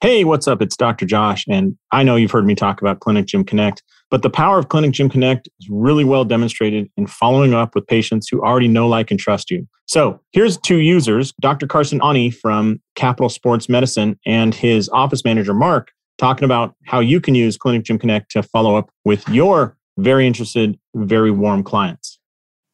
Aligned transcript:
Hey, 0.00 0.22
what's 0.22 0.46
up? 0.46 0.62
It's 0.62 0.76
Dr. 0.76 1.06
Josh. 1.06 1.44
And 1.48 1.76
I 1.90 2.04
know 2.04 2.14
you've 2.14 2.30
heard 2.30 2.46
me 2.46 2.54
talk 2.54 2.80
about 2.80 3.00
Clinic 3.00 3.26
Gym 3.26 3.42
Connect, 3.42 3.82
but 4.12 4.22
the 4.22 4.30
power 4.30 4.56
of 4.56 4.68
Clinic 4.68 4.92
Gym 4.92 5.08
Connect 5.08 5.48
is 5.58 5.68
really 5.68 6.04
well 6.04 6.24
demonstrated 6.24 6.88
in 6.96 7.08
following 7.08 7.52
up 7.52 7.74
with 7.74 7.84
patients 7.88 8.28
who 8.28 8.40
already 8.40 8.68
know, 8.68 8.86
like, 8.86 9.10
and 9.10 9.18
trust 9.18 9.50
you. 9.50 9.66
So 9.86 10.20
here's 10.30 10.56
two 10.56 10.76
users 10.76 11.32
Dr. 11.40 11.66
Carson 11.66 12.00
Ani 12.00 12.30
from 12.30 12.80
Capital 12.94 13.28
Sports 13.28 13.68
Medicine 13.68 14.16
and 14.24 14.54
his 14.54 14.88
office 14.90 15.24
manager, 15.24 15.52
Mark, 15.52 15.90
talking 16.16 16.44
about 16.44 16.76
how 16.84 17.00
you 17.00 17.20
can 17.20 17.34
use 17.34 17.56
Clinic 17.56 17.82
Gym 17.82 17.98
Connect 17.98 18.30
to 18.30 18.44
follow 18.44 18.76
up 18.76 18.90
with 19.04 19.28
your 19.28 19.76
very 19.96 20.28
interested, 20.28 20.78
very 20.94 21.32
warm 21.32 21.64
clients. 21.64 22.20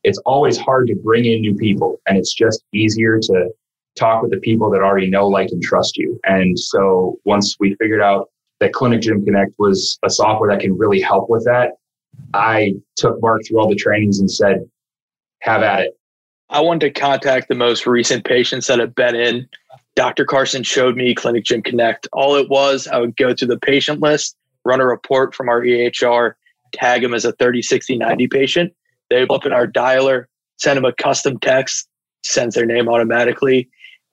It's 0.02 0.18
always 0.26 0.58
hard 0.58 0.88
to 0.88 0.94
bring 0.94 1.24
in 1.24 1.40
new 1.40 1.54
people, 1.54 2.02
and 2.06 2.18
it's 2.18 2.34
just 2.34 2.62
easier 2.74 3.18
to 3.18 3.48
talk 3.96 4.22
with 4.22 4.30
the 4.30 4.38
people 4.38 4.70
that 4.70 4.82
already 4.82 5.08
know, 5.08 5.28
like, 5.28 5.50
and 5.50 5.62
trust 5.62 5.96
you. 5.96 6.18
And 6.24 6.58
so 6.58 7.18
once 7.24 7.56
we 7.58 7.76
figured 7.76 8.02
out 8.02 8.30
that 8.60 8.72
Clinic 8.72 9.02
Gym 9.02 9.24
Connect 9.24 9.52
was 9.58 9.98
a 10.04 10.10
software 10.10 10.50
that 10.50 10.60
can 10.60 10.76
really 10.76 11.00
help 11.00 11.28
with 11.28 11.44
that, 11.44 11.72
I 12.32 12.74
took 12.96 13.20
Mark 13.20 13.42
through 13.46 13.60
all 13.60 13.68
the 13.68 13.74
trainings 13.74 14.20
and 14.20 14.30
said, 14.30 14.68
have 15.40 15.62
at 15.62 15.80
it. 15.80 15.98
I 16.50 16.60
wanted 16.60 16.94
to 16.94 17.00
contact 17.00 17.48
the 17.48 17.54
most 17.54 17.86
recent 17.86 18.24
patients 18.24 18.66
that 18.66 18.78
have 18.78 18.94
been 18.94 19.16
in. 19.16 19.48
Dr. 19.96 20.24
Carson 20.24 20.62
showed 20.62 20.96
me 20.96 21.14
Clinic 21.14 21.44
Gym 21.44 21.62
Connect. 21.62 22.08
All 22.12 22.36
it 22.36 22.48
was, 22.48 22.86
I 22.88 22.98
would 22.98 23.16
go 23.16 23.32
to 23.32 23.46
the 23.46 23.58
patient 23.58 24.00
list, 24.00 24.36
run 24.64 24.80
a 24.80 24.86
report 24.86 25.34
from 25.34 25.48
our 25.48 25.62
EHR, 25.62 26.34
tag 26.72 27.02
them 27.02 27.14
as 27.14 27.24
a 27.24 27.32
30, 27.32 27.62
60, 27.62 27.96
90 27.98 28.26
patient. 28.28 28.72
They 29.10 29.26
open 29.26 29.52
our 29.52 29.66
dialer, 29.66 30.26
send 30.58 30.76
them 30.76 30.84
a 30.84 30.92
custom 30.92 31.38
text, 31.38 31.88
sends 32.22 32.54
their 32.54 32.66
name 32.66 32.88
automatically. 32.88 33.68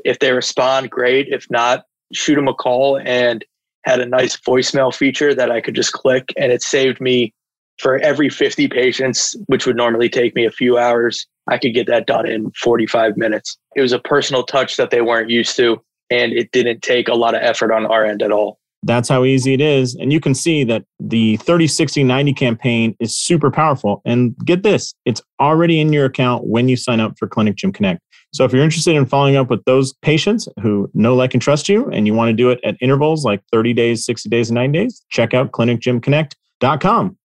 If 0.06 0.20
they 0.20 0.32
respond, 0.32 0.90
great. 0.90 1.28
If 1.30 1.46
not, 1.50 1.86
shoot 2.14 2.36
them 2.36 2.48
a 2.48 2.54
call 2.54 3.00
and 3.00 3.44
had 3.84 4.00
a 4.00 4.06
nice 4.06 4.38
voicemail 4.38 4.94
feature 4.94 5.34
that 5.34 5.52
I 5.52 5.62
could 5.62 5.76
just 5.76 5.92
click 5.92 6.30
and 6.38 6.52
it 6.52 6.62
saved 6.62 7.02
me 7.02 7.34
for 7.80 7.98
every 8.00 8.30
50 8.30 8.68
patients, 8.68 9.36
which 9.48 9.66
would 9.66 9.76
normally 9.76 10.10
take 10.10 10.36
me 10.36 10.46
a 10.46 10.52
few 10.52 10.78
hours. 10.78 11.26
I 11.50 11.58
could 11.58 11.74
get 11.74 11.88
that 11.88 12.06
done 12.06 12.28
in 12.28 12.52
45 12.52 13.18
minutes. 13.18 13.58
It 13.76 13.82
was 13.82 13.92
a 13.92 14.00
personal 14.00 14.44
touch 14.44 14.78
that 14.78 14.92
they 14.92 15.02
weren't 15.02 15.30
used 15.30 15.56
to, 15.58 15.82
and 16.12 16.32
it 16.32 16.52
didn't 16.52 16.84
take 16.84 17.08
a 17.08 17.16
lot 17.16 17.34
of 17.34 17.42
effort 17.42 17.72
on 17.72 17.88
our 17.88 18.06
end 18.06 18.22
at 18.22 18.32
all. 18.32 18.60
That's 18.84 19.10
how 19.10 19.24
easy 19.24 19.54
it 19.54 19.62
is. 19.62 19.96
And 19.96 20.12
you 20.12 20.20
can 20.20 20.34
see 20.34 20.64
that 20.66 20.84
the 21.00 21.38
30, 21.38 21.68
60, 21.68 22.04
90 22.04 22.34
campaign 22.34 22.96
is 23.00 23.18
super 23.18 23.52
powerful. 23.52 24.02
And 24.06 24.36
get 24.44 24.64
this, 24.64 24.94
it's 25.06 25.22
already 25.40 25.80
in 25.80 25.94
your 25.94 26.06
account 26.06 26.46
when 26.46 26.68
you 26.68 26.76
sign 26.76 27.00
up 27.00 27.18
for 27.18 27.28
Clinic 27.28 27.56
Gym 27.56 27.72
Connect. 27.72 28.02
So 28.34 28.46
if 28.46 28.54
you're 28.54 28.64
interested 28.64 28.96
in 28.96 29.06
following 29.06 29.36
up 29.36 29.50
with 29.50 29.66
those 29.66 29.92
patients 29.92 30.48
who 30.62 30.90
know, 30.94 31.16
like, 31.16 31.34
and 31.34 31.42
trust 31.42 31.68
you, 31.68 31.90
and 31.90 32.08
you 32.08 32.14
want 32.14 32.30
to 32.30 32.34
do 32.34 32.50
it 32.50 32.62
at 32.64 32.78
intervals 32.80 33.26
like 33.26 33.44
30 33.52 33.74
days, 33.74 34.06
60 34.06 34.30
days, 34.30 34.50
and 34.50 34.56
90 34.56 34.80
days, 34.80 35.06
check 35.10 35.34
out 35.34 35.52
clinicgymconnect.com. 35.52 37.18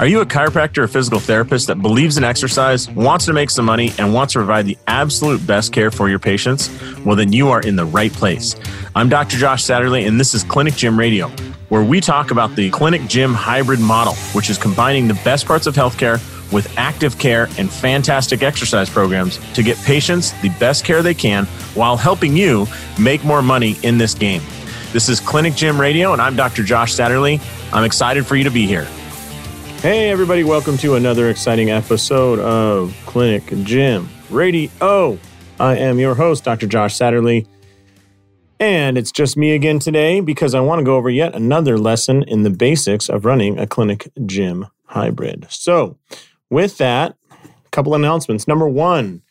Are 0.00 0.06
you 0.06 0.20
a 0.20 0.26
chiropractor 0.26 0.78
or 0.78 0.88
physical 0.88 1.20
therapist 1.20 1.68
that 1.68 1.80
believes 1.80 2.18
in 2.18 2.24
exercise, 2.24 2.90
wants 2.90 3.24
to 3.26 3.32
make 3.32 3.50
some 3.50 3.64
money, 3.64 3.92
and 3.98 4.12
wants 4.12 4.32
to 4.32 4.40
provide 4.40 4.66
the 4.66 4.76
absolute 4.88 5.46
best 5.46 5.72
care 5.72 5.92
for 5.92 6.08
your 6.08 6.18
patients? 6.18 6.68
Well, 7.04 7.14
then 7.14 7.32
you 7.32 7.50
are 7.50 7.60
in 7.60 7.76
the 7.76 7.84
right 7.84 8.12
place. 8.12 8.56
I'm 8.96 9.08
Dr. 9.08 9.36
Josh 9.36 9.62
Satterley, 9.62 10.08
and 10.08 10.18
this 10.18 10.34
is 10.34 10.42
Clinic 10.42 10.74
Gym 10.74 10.98
Radio, 10.98 11.28
where 11.68 11.84
we 11.84 12.00
talk 12.00 12.32
about 12.32 12.56
the 12.56 12.70
clinic 12.70 13.06
gym 13.06 13.32
hybrid 13.32 13.78
model, 13.78 14.14
which 14.32 14.50
is 14.50 14.58
combining 14.58 15.06
the 15.06 15.14
best 15.24 15.46
parts 15.46 15.68
of 15.68 15.76
healthcare 15.76 16.20
with 16.52 16.72
active 16.78 17.18
care 17.18 17.48
and 17.58 17.70
fantastic 17.70 18.42
exercise 18.42 18.88
programs 18.88 19.38
to 19.54 19.62
get 19.62 19.76
patients 19.78 20.32
the 20.42 20.48
best 20.60 20.84
care 20.84 21.02
they 21.02 21.14
can 21.14 21.44
while 21.74 21.96
helping 21.96 22.36
you 22.36 22.66
make 22.98 23.24
more 23.24 23.42
money 23.42 23.76
in 23.82 23.98
this 23.98 24.14
game. 24.14 24.42
This 24.92 25.08
is 25.08 25.20
Clinic 25.20 25.54
Gym 25.54 25.80
Radio, 25.80 26.12
and 26.12 26.22
I'm 26.22 26.36
Dr. 26.36 26.62
Josh 26.62 26.94
Satterley. 26.94 27.40
I'm 27.72 27.84
excited 27.84 28.26
for 28.26 28.36
you 28.36 28.44
to 28.44 28.50
be 28.50 28.66
here. 28.66 28.86
Hey, 29.82 30.10
everybody, 30.10 30.42
welcome 30.42 30.78
to 30.78 30.94
another 30.94 31.28
exciting 31.28 31.70
episode 31.70 32.38
of 32.38 32.96
Clinic 33.06 33.44
Gym 33.64 34.08
Radio. 34.30 35.18
I 35.60 35.76
am 35.76 35.98
your 35.98 36.14
host, 36.14 36.44
Dr. 36.44 36.66
Josh 36.66 36.96
Satterley. 36.96 37.46
And 38.58 38.96
it's 38.96 39.12
just 39.12 39.36
me 39.36 39.52
again 39.54 39.78
today 39.78 40.20
because 40.20 40.54
I 40.54 40.60
want 40.60 40.78
to 40.78 40.84
go 40.84 40.96
over 40.96 41.10
yet 41.10 41.34
another 41.34 41.76
lesson 41.76 42.22
in 42.22 42.42
the 42.42 42.50
basics 42.50 43.10
of 43.10 43.26
running 43.26 43.58
a 43.58 43.66
clinic 43.66 44.10
gym 44.24 44.66
hybrid. 44.86 45.46
So, 45.50 45.98
with 46.50 46.78
that, 46.78 47.16
a 47.32 47.70
couple 47.70 47.94
announcements. 47.94 48.46
Number 48.46 48.68
one, 48.68 49.22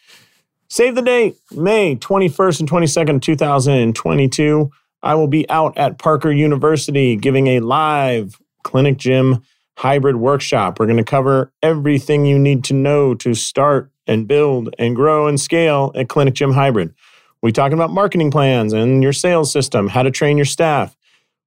save 0.68 0.96
the 0.96 1.02
date, 1.02 1.38
May 1.52 1.96
21st 1.96 2.62
and 2.62 2.70
22nd, 2.70 3.22
2022. 3.22 4.72
I 5.04 5.16
will 5.16 5.28
be 5.28 5.50
out 5.50 5.78
at 5.78 6.00
Parker 6.00 6.32
University 6.32 7.16
giving 7.16 7.48
a 7.48 7.60
live 7.60 8.42
clinic 8.64 8.98
gym 8.98 9.44
hybrid 9.78 10.16
workshop. 10.16 10.80
We're 10.80 10.88
going 10.88 10.98
to 10.98 11.04
cover 11.04 11.52
everything 11.62 12.26
you 12.26 12.40
need 12.40 12.64
to 12.66 12.74
know 12.74 13.14
to 13.16 13.34
start 13.34 13.92
and 14.08 14.28
build 14.28 14.74
and 14.80 14.96
grow 14.96 15.28
and 15.28 15.40
scale 15.40 15.92
a 15.96 16.06
clinic 16.06 16.34
gym 16.34 16.54
hybrid. 16.54 16.94
We're 17.42 17.52
talking 17.52 17.78
about 17.78 17.92
marketing 17.92 18.32
plans 18.32 18.74
and 18.74 19.04
your 19.04 19.14
sales 19.14 19.52
system, 19.52 19.88
how 19.88 20.04
to 20.04 20.12
train 20.12 20.38
your 20.38 20.46
staff, 20.46 20.96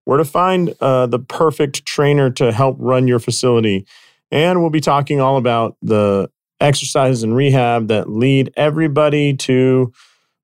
where 0.04 0.18
to 0.18 0.24
find 0.24 0.74
uh, 0.80 1.06
the 1.06 1.18
perfect 1.18 1.84
trainer 1.84 2.30
to 2.30 2.52
help 2.52 2.76
run 2.78 3.08
your 3.08 3.18
facility, 3.18 3.86
and 4.30 4.60
we'll 4.60 4.70
be 4.70 4.80
talking 4.80 5.20
all 5.20 5.36
about 5.36 5.76
the 5.82 6.30
exercises 6.60 7.22
and 7.22 7.34
rehab 7.34 7.88
that 7.88 8.08
lead 8.08 8.52
everybody 8.56 9.34
to 9.34 9.92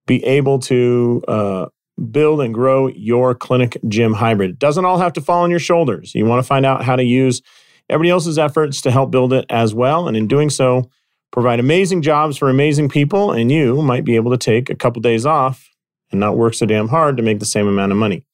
be 0.06 0.24
able 0.24 0.58
to 0.60 1.22
uh, 1.28 1.66
build 2.10 2.40
and 2.40 2.54
grow 2.54 2.88
your 2.88 3.34
clinic 3.34 3.76
gym 3.88 4.14
hybrid. 4.14 4.50
It 4.50 4.58
doesn't 4.58 4.84
all 4.84 4.98
have 4.98 5.12
to 5.14 5.20
fall 5.20 5.42
on 5.42 5.50
your 5.50 5.58
shoulders. 5.58 6.14
You 6.14 6.24
want 6.26 6.42
to 6.42 6.46
find 6.46 6.66
out 6.66 6.84
how 6.84 6.96
to 6.96 7.04
use 7.04 7.42
everybody 7.88 8.10
else's 8.10 8.38
efforts 8.38 8.80
to 8.82 8.90
help 8.90 9.10
build 9.10 9.32
it 9.32 9.44
as 9.48 9.74
well. 9.74 10.08
And 10.08 10.16
in 10.16 10.26
doing 10.26 10.50
so, 10.50 10.90
provide 11.30 11.60
amazing 11.60 12.02
jobs 12.02 12.36
for 12.36 12.48
amazing 12.48 12.88
people. 12.88 13.32
And 13.32 13.50
you 13.50 13.82
might 13.82 14.04
be 14.04 14.16
able 14.16 14.30
to 14.30 14.38
take 14.38 14.70
a 14.70 14.74
couple 14.74 15.02
days 15.02 15.26
off 15.26 15.68
and 16.10 16.20
not 16.20 16.36
work 16.36 16.54
so 16.54 16.66
damn 16.66 16.88
hard 16.88 17.16
to 17.16 17.22
make 17.22 17.40
the 17.40 17.46
same 17.46 17.66
amount 17.66 17.92
of 17.92 17.98
money. 17.98 18.24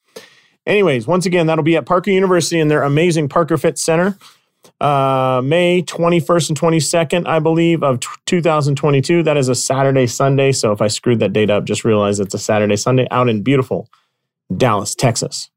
Anyways, 0.66 1.06
once 1.06 1.24
again, 1.24 1.46
that'll 1.46 1.64
be 1.64 1.76
at 1.76 1.86
Parker 1.86 2.10
University 2.10 2.60
in 2.60 2.68
their 2.68 2.82
amazing 2.82 3.28
Parker 3.28 3.56
Fit 3.56 3.78
Center 3.78 4.18
uh, 4.80 5.42
May 5.44 5.82
21st 5.82 6.50
and 6.50 6.60
22nd, 6.60 7.26
I 7.26 7.38
believe, 7.38 7.82
of 7.82 8.00
t- 8.00 8.08
2022. 8.26 9.22
That 9.22 9.36
is 9.36 9.48
a 9.48 9.54
Saturday, 9.54 10.06
Sunday. 10.06 10.52
So 10.52 10.72
if 10.72 10.80
I 10.80 10.88
screwed 10.88 11.20
that 11.20 11.32
date 11.32 11.50
up, 11.50 11.64
just 11.64 11.84
realize 11.84 12.20
it's 12.20 12.34
a 12.34 12.38
Saturday, 12.38 12.76
Sunday 12.76 13.06
out 13.10 13.28
in 13.28 13.42
beautiful 13.42 13.88
Dallas, 14.56 14.94
Texas. 14.94 15.50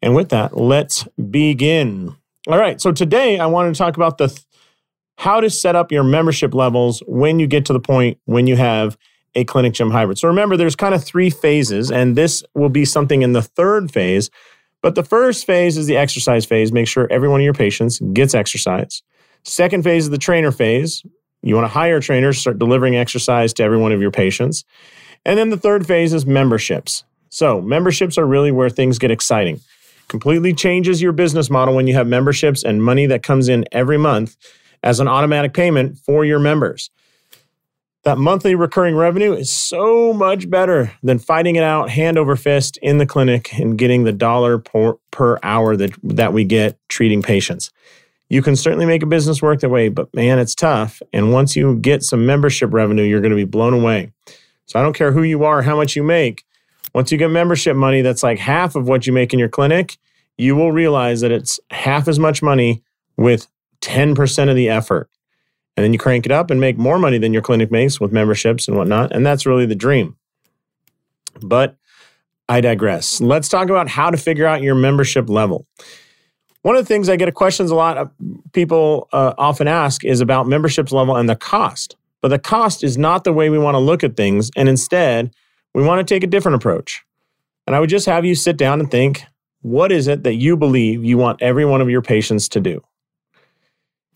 And 0.00 0.14
with 0.14 0.30
that, 0.30 0.56
let's 0.56 1.06
begin. 1.30 2.16
All 2.46 2.58
right. 2.58 2.80
So 2.80 2.92
today 2.92 3.38
I 3.38 3.46
wanted 3.46 3.74
to 3.74 3.78
talk 3.78 3.96
about 3.96 4.18
the 4.18 4.28
th- 4.28 4.40
how 5.18 5.40
to 5.40 5.50
set 5.50 5.76
up 5.76 5.92
your 5.92 6.02
membership 6.02 6.54
levels 6.54 7.02
when 7.06 7.38
you 7.38 7.46
get 7.46 7.66
to 7.66 7.72
the 7.72 7.80
point 7.80 8.18
when 8.24 8.46
you 8.46 8.56
have 8.56 8.96
a 9.34 9.44
clinic 9.44 9.72
gym 9.72 9.90
hybrid. 9.90 10.18
So 10.18 10.28
remember, 10.28 10.56
there's 10.56 10.76
kind 10.76 10.94
of 10.94 11.04
three 11.04 11.30
phases, 11.30 11.90
and 11.90 12.16
this 12.16 12.42
will 12.54 12.68
be 12.68 12.84
something 12.84 13.22
in 13.22 13.32
the 13.32 13.42
third 13.42 13.92
phase 13.92 14.30
but 14.82 14.94
the 14.94 15.02
first 15.02 15.46
phase 15.46 15.78
is 15.78 15.86
the 15.86 15.96
exercise 15.96 16.44
phase. 16.44 16.72
Make 16.72 16.88
sure 16.88 17.06
every 17.10 17.28
one 17.28 17.40
of 17.40 17.44
your 17.44 17.54
patients 17.54 18.00
gets 18.12 18.34
exercise. 18.34 19.02
Second 19.44 19.84
phase 19.84 20.04
is 20.04 20.10
the 20.10 20.18
trainer 20.18 20.52
phase. 20.52 21.02
You 21.42 21.54
want 21.54 21.64
to 21.64 21.72
hire 21.72 22.00
trainers, 22.00 22.38
start 22.38 22.58
delivering 22.58 22.96
exercise 22.96 23.52
to 23.54 23.62
every 23.62 23.78
one 23.78 23.92
of 23.92 24.00
your 24.00 24.10
patients. 24.10 24.64
And 25.24 25.38
then 25.38 25.50
the 25.50 25.56
third 25.56 25.86
phase 25.86 26.12
is 26.12 26.26
memberships. 26.26 27.04
So, 27.30 27.60
memberships 27.60 28.18
are 28.18 28.26
really 28.26 28.50
where 28.50 28.68
things 28.68 28.98
get 28.98 29.10
exciting. 29.10 29.60
Completely 30.08 30.52
changes 30.52 31.00
your 31.00 31.12
business 31.12 31.48
model 31.48 31.74
when 31.74 31.86
you 31.86 31.94
have 31.94 32.06
memberships 32.06 32.62
and 32.62 32.82
money 32.82 33.06
that 33.06 33.22
comes 33.22 33.48
in 33.48 33.64
every 33.72 33.96
month 33.96 34.36
as 34.82 35.00
an 35.00 35.08
automatic 35.08 35.54
payment 35.54 35.96
for 35.98 36.24
your 36.24 36.38
members 36.38 36.90
that 38.04 38.18
monthly 38.18 38.54
recurring 38.54 38.96
revenue 38.96 39.32
is 39.32 39.52
so 39.52 40.12
much 40.12 40.50
better 40.50 40.92
than 41.02 41.18
fighting 41.18 41.56
it 41.56 41.62
out 41.62 41.88
hand 41.88 42.18
over 42.18 42.34
fist 42.34 42.76
in 42.78 42.98
the 42.98 43.06
clinic 43.06 43.56
and 43.58 43.78
getting 43.78 44.04
the 44.04 44.12
dollar 44.12 44.58
per, 44.58 44.94
per 45.10 45.38
hour 45.42 45.76
that, 45.76 45.92
that 46.02 46.32
we 46.32 46.44
get 46.44 46.76
treating 46.88 47.22
patients. 47.22 47.70
You 48.28 48.42
can 48.42 48.56
certainly 48.56 48.86
make 48.86 49.02
a 49.02 49.06
business 49.06 49.42
work 49.42 49.60
that 49.60 49.68
way, 49.68 49.88
but 49.88 50.12
man, 50.14 50.38
it's 50.38 50.54
tough. 50.54 51.00
And 51.12 51.32
once 51.32 51.54
you 51.54 51.76
get 51.76 52.02
some 52.02 52.26
membership 52.26 52.72
revenue, 52.72 53.04
you're 53.04 53.20
going 53.20 53.30
to 53.30 53.36
be 53.36 53.44
blown 53.44 53.74
away. 53.74 54.10
So 54.66 54.80
I 54.80 54.82
don't 54.82 54.94
care 54.94 55.12
who 55.12 55.22
you 55.22 55.44
are, 55.44 55.62
how 55.62 55.76
much 55.76 55.94
you 55.94 56.02
make. 56.02 56.44
Once 56.94 57.12
you 57.12 57.18
get 57.18 57.30
membership 57.30 57.76
money 57.76 58.02
that's 58.02 58.22
like 58.22 58.38
half 58.38 58.74
of 58.74 58.88
what 58.88 59.06
you 59.06 59.12
make 59.12 59.32
in 59.32 59.38
your 59.38 59.48
clinic, 59.48 59.96
you 60.38 60.56
will 60.56 60.72
realize 60.72 61.20
that 61.20 61.30
it's 61.30 61.60
half 61.70 62.08
as 62.08 62.18
much 62.18 62.42
money 62.42 62.82
with 63.16 63.46
10% 63.82 64.48
of 64.48 64.56
the 64.56 64.68
effort 64.68 65.08
and 65.76 65.84
then 65.84 65.92
you 65.92 65.98
crank 65.98 66.26
it 66.26 66.32
up 66.32 66.50
and 66.50 66.60
make 66.60 66.76
more 66.76 66.98
money 66.98 67.18
than 67.18 67.32
your 67.32 67.42
clinic 67.42 67.70
makes 67.70 68.00
with 68.00 68.12
memberships 68.12 68.68
and 68.68 68.76
whatnot. 68.76 69.12
And 69.14 69.24
that's 69.24 69.46
really 69.46 69.66
the 69.66 69.74
dream. 69.74 70.16
But 71.40 71.76
I 72.48 72.60
digress. 72.60 73.20
Let's 73.20 73.48
talk 73.48 73.70
about 73.70 73.88
how 73.88 74.10
to 74.10 74.16
figure 74.16 74.46
out 74.46 74.62
your 74.62 74.74
membership 74.74 75.28
level. 75.28 75.66
One 76.62 76.76
of 76.76 76.82
the 76.82 76.86
things 76.86 77.08
I 77.08 77.16
get 77.16 77.32
questions 77.34 77.70
a 77.70 77.74
lot 77.74 77.96
of 77.96 78.10
people 78.52 79.08
uh, 79.12 79.34
often 79.38 79.66
ask 79.66 80.04
is 80.04 80.20
about 80.20 80.46
memberships 80.46 80.92
level 80.92 81.16
and 81.16 81.28
the 81.28 81.36
cost. 81.36 81.96
But 82.20 82.28
the 82.28 82.38
cost 82.38 82.84
is 82.84 82.96
not 82.96 83.24
the 83.24 83.32
way 83.32 83.50
we 83.50 83.58
want 83.58 83.74
to 83.74 83.80
look 83.80 84.04
at 84.04 84.16
things. 84.16 84.50
And 84.56 84.68
instead, 84.68 85.34
we 85.74 85.82
want 85.82 86.06
to 86.06 86.14
take 86.14 86.22
a 86.22 86.28
different 86.28 86.56
approach. 86.56 87.02
And 87.66 87.74
I 87.74 87.80
would 87.80 87.90
just 87.90 88.06
have 88.06 88.24
you 88.24 88.34
sit 88.34 88.56
down 88.56 88.80
and 88.80 88.90
think 88.90 89.24
what 89.62 89.90
is 89.90 90.08
it 90.08 90.24
that 90.24 90.34
you 90.34 90.56
believe 90.56 91.04
you 91.04 91.16
want 91.16 91.40
every 91.40 91.64
one 91.64 91.80
of 91.80 91.88
your 91.88 92.02
patients 92.02 92.48
to 92.50 92.60
do? 92.60 92.82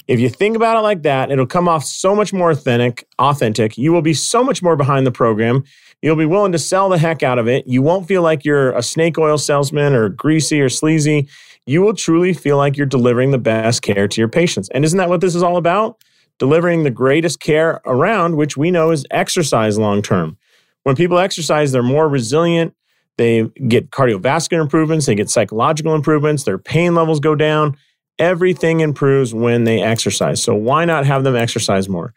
If 0.09 0.21
you 0.21 0.29
think 0.29 0.57
about 0.57 0.77
it 0.77 0.81
like 0.81 1.03
that, 1.03 1.31
it'll 1.33 1.47
come 1.47 1.69
off 1.69 1.85
so 1.85 2.15
much 2.15 2.33
more 2.33 2.51
authentic, 2.51 3.09
authentic. 3.19 3.77
You 3.77 3.93
will 3.93 4.03
be 4.03 4.15
so 4.15 4.45
much 4.45 4.63
more 4.63 4.77
behind 4.77 5.07
the 5.07 5.11
program. 5.11 5.65
You'll 6.01 6.17
be 6.17 6.27
willing 6.27 6.53
to 6.53 6.59
sell 6.59 6.89
the 6.89 6.99
heck 6.99 7.23
out 7.23 7.39
of 7.39 7.49
it. 7.49 7.67
You 7.67 7.83
won't 7.83 8.07
feel 8.07 8.23
like 8.23 8.45
you're 8.45 8.73
a 8.73 8.83
snake 8.83 9.19
oil 9.19 9.39
salesman 9.39 9.95
or 9.95 10.09
greasy 10.09 10.61
or 10.61 10.69
sleazy. 10.69 11.29
You 11.67 11.83
will 11.83 11.95
truly 11.95 12.33
feel 12.33 12.57
like 12.57 12.77
you're 12.77 12.87
delivering 12.87 13.33
the 13.33 13.39
best 13.39 13.83
care 13.83 14.07
to 14.07 14.21
your 14.21 14.29
patients. 14.29 14.69
And 14.69 14.85
isn't 14.85 14.99
that 14.99 15.09
what 15.09 15.21
this 15.21 15.35
is 15.35 15.43
all 15.43 15.57
about? 15.57 15.97
Delivering 16.39 16.85
the 16.85 16.91
greatest 16.91 17.41
care 17.41 17.81
around, 17.85 18.37
which 18.37 18.57
we 18.57 18.71
know 18.71 18.93
is 18.93 19.05
exercise 19.11 19.77
long 19.79 20.03
term. 20.03 20.37
When 20.85 20.95
people 20.95 21.19
exercise, 21.19 21.73
they're 21.73 21.83
more 21.83 22.09
resilient. 22.09 22.75
They 23.17 23.45
get 23.67 23.91
cardiovascular 23.91 24.61
improvements, 24.61 25.07
they 25.07 25.15
get 25.15 25.31
psychological 25.31 25.95
improvements, 25.95 26.45
their 26.45 26.59
pain 26.59 26.95
levels 26.95 27.19
go 27.19 27.35
down. 27.35 27.77
Everything 28.19 28.81
improves 28.81 29.35
when 29.35 29.65
they 29.65 29.83
exercise. 29.83 30.43
So, 30.43 30.55
why 30.55 30.85
not 30.85 31.07
have 31.07 31.25
them 31.25 31.37
exercise 31.37 31.89
more? 31.89 32.15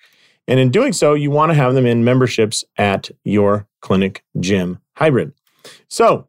And 0.48 0.60
in 0.60 0.72
doing 0.72 0.94
so, 0.94 1.13
you 1.13 1.30
want 1.30 1.51
to 1.51 1.54
have 1.54 1.74
them 1.75 1.86
in 1.86 2.04
memberships 2.04 2.63
at 2.78 3.12
your 3.24 3.68
clinic 3.81 4.24
gym 4.40 4.80
hybrid. 4.96 5.34
So, 5.90 6.28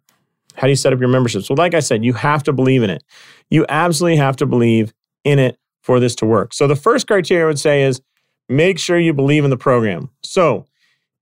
how 0.55 0.67
do 0.67 0.70
you 0.70 0.76
set 0.76 0.93
up 0.93 1.00
your 1.00 1.08
memberships? 1.08 1.49
Well, 1.49 1.56
like 1.56 1.75
I 1.75 1.81
said, 1.81 2.05
you 2.05 2.12
have 2.12 2.43
to 2.43 2.52
believe 2.52 2.82
in 2.82 2.90
it. 2.90 3.02
You 3.49 3.64
absolutely 3.69 4.17
have 4.17 4.37
to 4.37 4.46
believe 4.46 4.93
in 5.25 5.38
it 5.38 5.58
for 5.82 6.00
this 6.00 6.14
to 6.16 6.26
work. 6.26 6.52
So, 6.52 6.66
the 6.66 6.76
first 6.76 7.06
criteria 7.06 7.44
I 7.44 7.46
would 7.46 7.58
say 7.58 7.84
is 7.84 8.02
make 8.49 8.78
sure 8.78 8.99
you 8.99 9.14
believe 9.14 9.44
in 9.44 9.50
the 9.50 9.56
program. 9.56 10.11
So, 10.23 10.66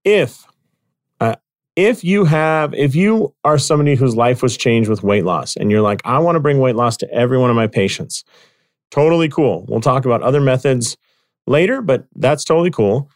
if 0.05 0.48
if 1.79 2.03
you 2.03 2.25
have 2.25 2.75
if 2.75 2.95
you 2.95 3.33
are 3.45 3.59
somebody 3.59 3.95
whose 3.95 4.17
life 4.17 4.43
was 4.43 4.57
changed 4.57 4.91
with 4.91 5.03
weight 5.03 5.25
loss 5.25 5.57
and 5.57 5.71
you're 5.71 5.81
like 5.81 6.01
i 6.05 6.19
want 6.19 6.37
to 6.37 6.41
bring 6.41 6.59
weight 6.59 6.77
loss 6.77 6.97
to 6.97 7.11
every 7.13 7.39
one 7.39 7.51
of 7.51 7.57
my 7.57 7.67
patients 7.67 8.25
totally 8.91 9.29
cool 9.29 9.65
we'll 9.69 9.81
talk 9.81 10.05
about 10.05 10.23
other 10.23 10.41
methods 10.41 10.97
later, 11.49 11.83
but 11.83 12.05
that's 12.15 12.45
totally 12.45 12.71
cool. 12.71 13.11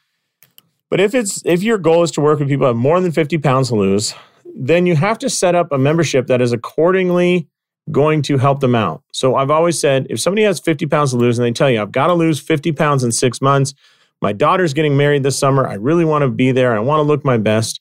But 0.91 1.01
if 1.01 1.15
it's 1.15 1.43
if 1.45 1.63
your 1.63 1.79
goal 1.79 2.03
is 2.03 2.11
to 2.13 2.21
work 2.21 2.39
with 2.39 2.49
people 2.49 2.67
who 2.67 2.69
have 2.69 2.77
more 2.77 3.01
than 3.01 3.13
50 3.13 3.39
pounds 3.39 3.69
to 3.69 3.77
lose, 3.77 4.15
then 4.55 4.87
you 4.87 4.97
have 4.97 5.19
to 5.19 5.31
set 5.31 5.55
up 5.55 5.71
a 5.73 5.79
membership 5.79 6.27
that 6.27 6.41
is 6.41 6.53
accordingly 6.53 7.49
going 7.91 8.23
to 8.23 8.39
help 8.39 8.61
them 8.61 8.75
out. 8.75 9.03
So 9.13 9.35
I've 9.35 9.51
always 9.51 9.79
said 9.79 10.07
if 10.11 10.21
somebody 10.21 10.43
has 10.43 10.61
50 10.61 10.87
pounds 10.87 11.11
to 11.13 11.17
lose 11.17 11.39
and 11.39 11.47
they 11.47 11.53
tell 11.53 11.71
you, 11.71 11.81
I've 11.81 11.93
got 11.93 12.09
to 12.09 12.15
lose 12.15 12.41
50 12.41 12.73
pounds 12.73 13.03
in 13.05 13.13
six 13.13 13.41
months, 13.41 13.75
my 14.21 14.33
daughter's 14.33 14.75
getting 14.75 14.97
married 14.97 15.23
this 15.23 15.39
summer, 15.39 15.67
I 15.67 15.75
really 15.75 16.05
want 16.05 16.23
to 16.23 16.29
be 16.29 16.53
there, 16.53 16.77
I 16.77 16.81
want 16.81 16.99
to 16.99 17.03
look 17.03 17.25
my 17.25 17.39
best. 17.39 17.81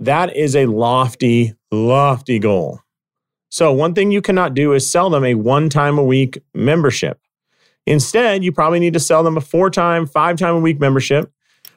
That 0.00 0.36
is 0.36 0.56
a 0.56 0.66
lofty, 0.66 1.54
lofty 1.70 2.38
goal. 2.38 2.80
So, 3.50 3.72
one 3.72 3.94
thing 3.94 4.10
you 4.10 4.20
cannot 4.20 4.54
do 4.54 4.72
is 4.72 4.90
sell 4.90 5.10
them 5.10 5.24
a 5.24 5.34
one 5.34 5.68
time 5.68 5.98
a 5.98 6.04
week 6.04 6.42
membership. 6.54 7.20
Instead, 7.86 8.42
you 8.42 8.50
probably 8.50 8.80
need 8.80 8.94
to 8.94 9.00
sell 9.00 9.22
them 9.22 9.36
a 9.36 9.40
four 9.40 9.70
time, 9.70 10.06
five 10.06 10.36
time 10.36 10.56
a 10.56 10.60
week 10.60 10.80
membership, 10.80 11.30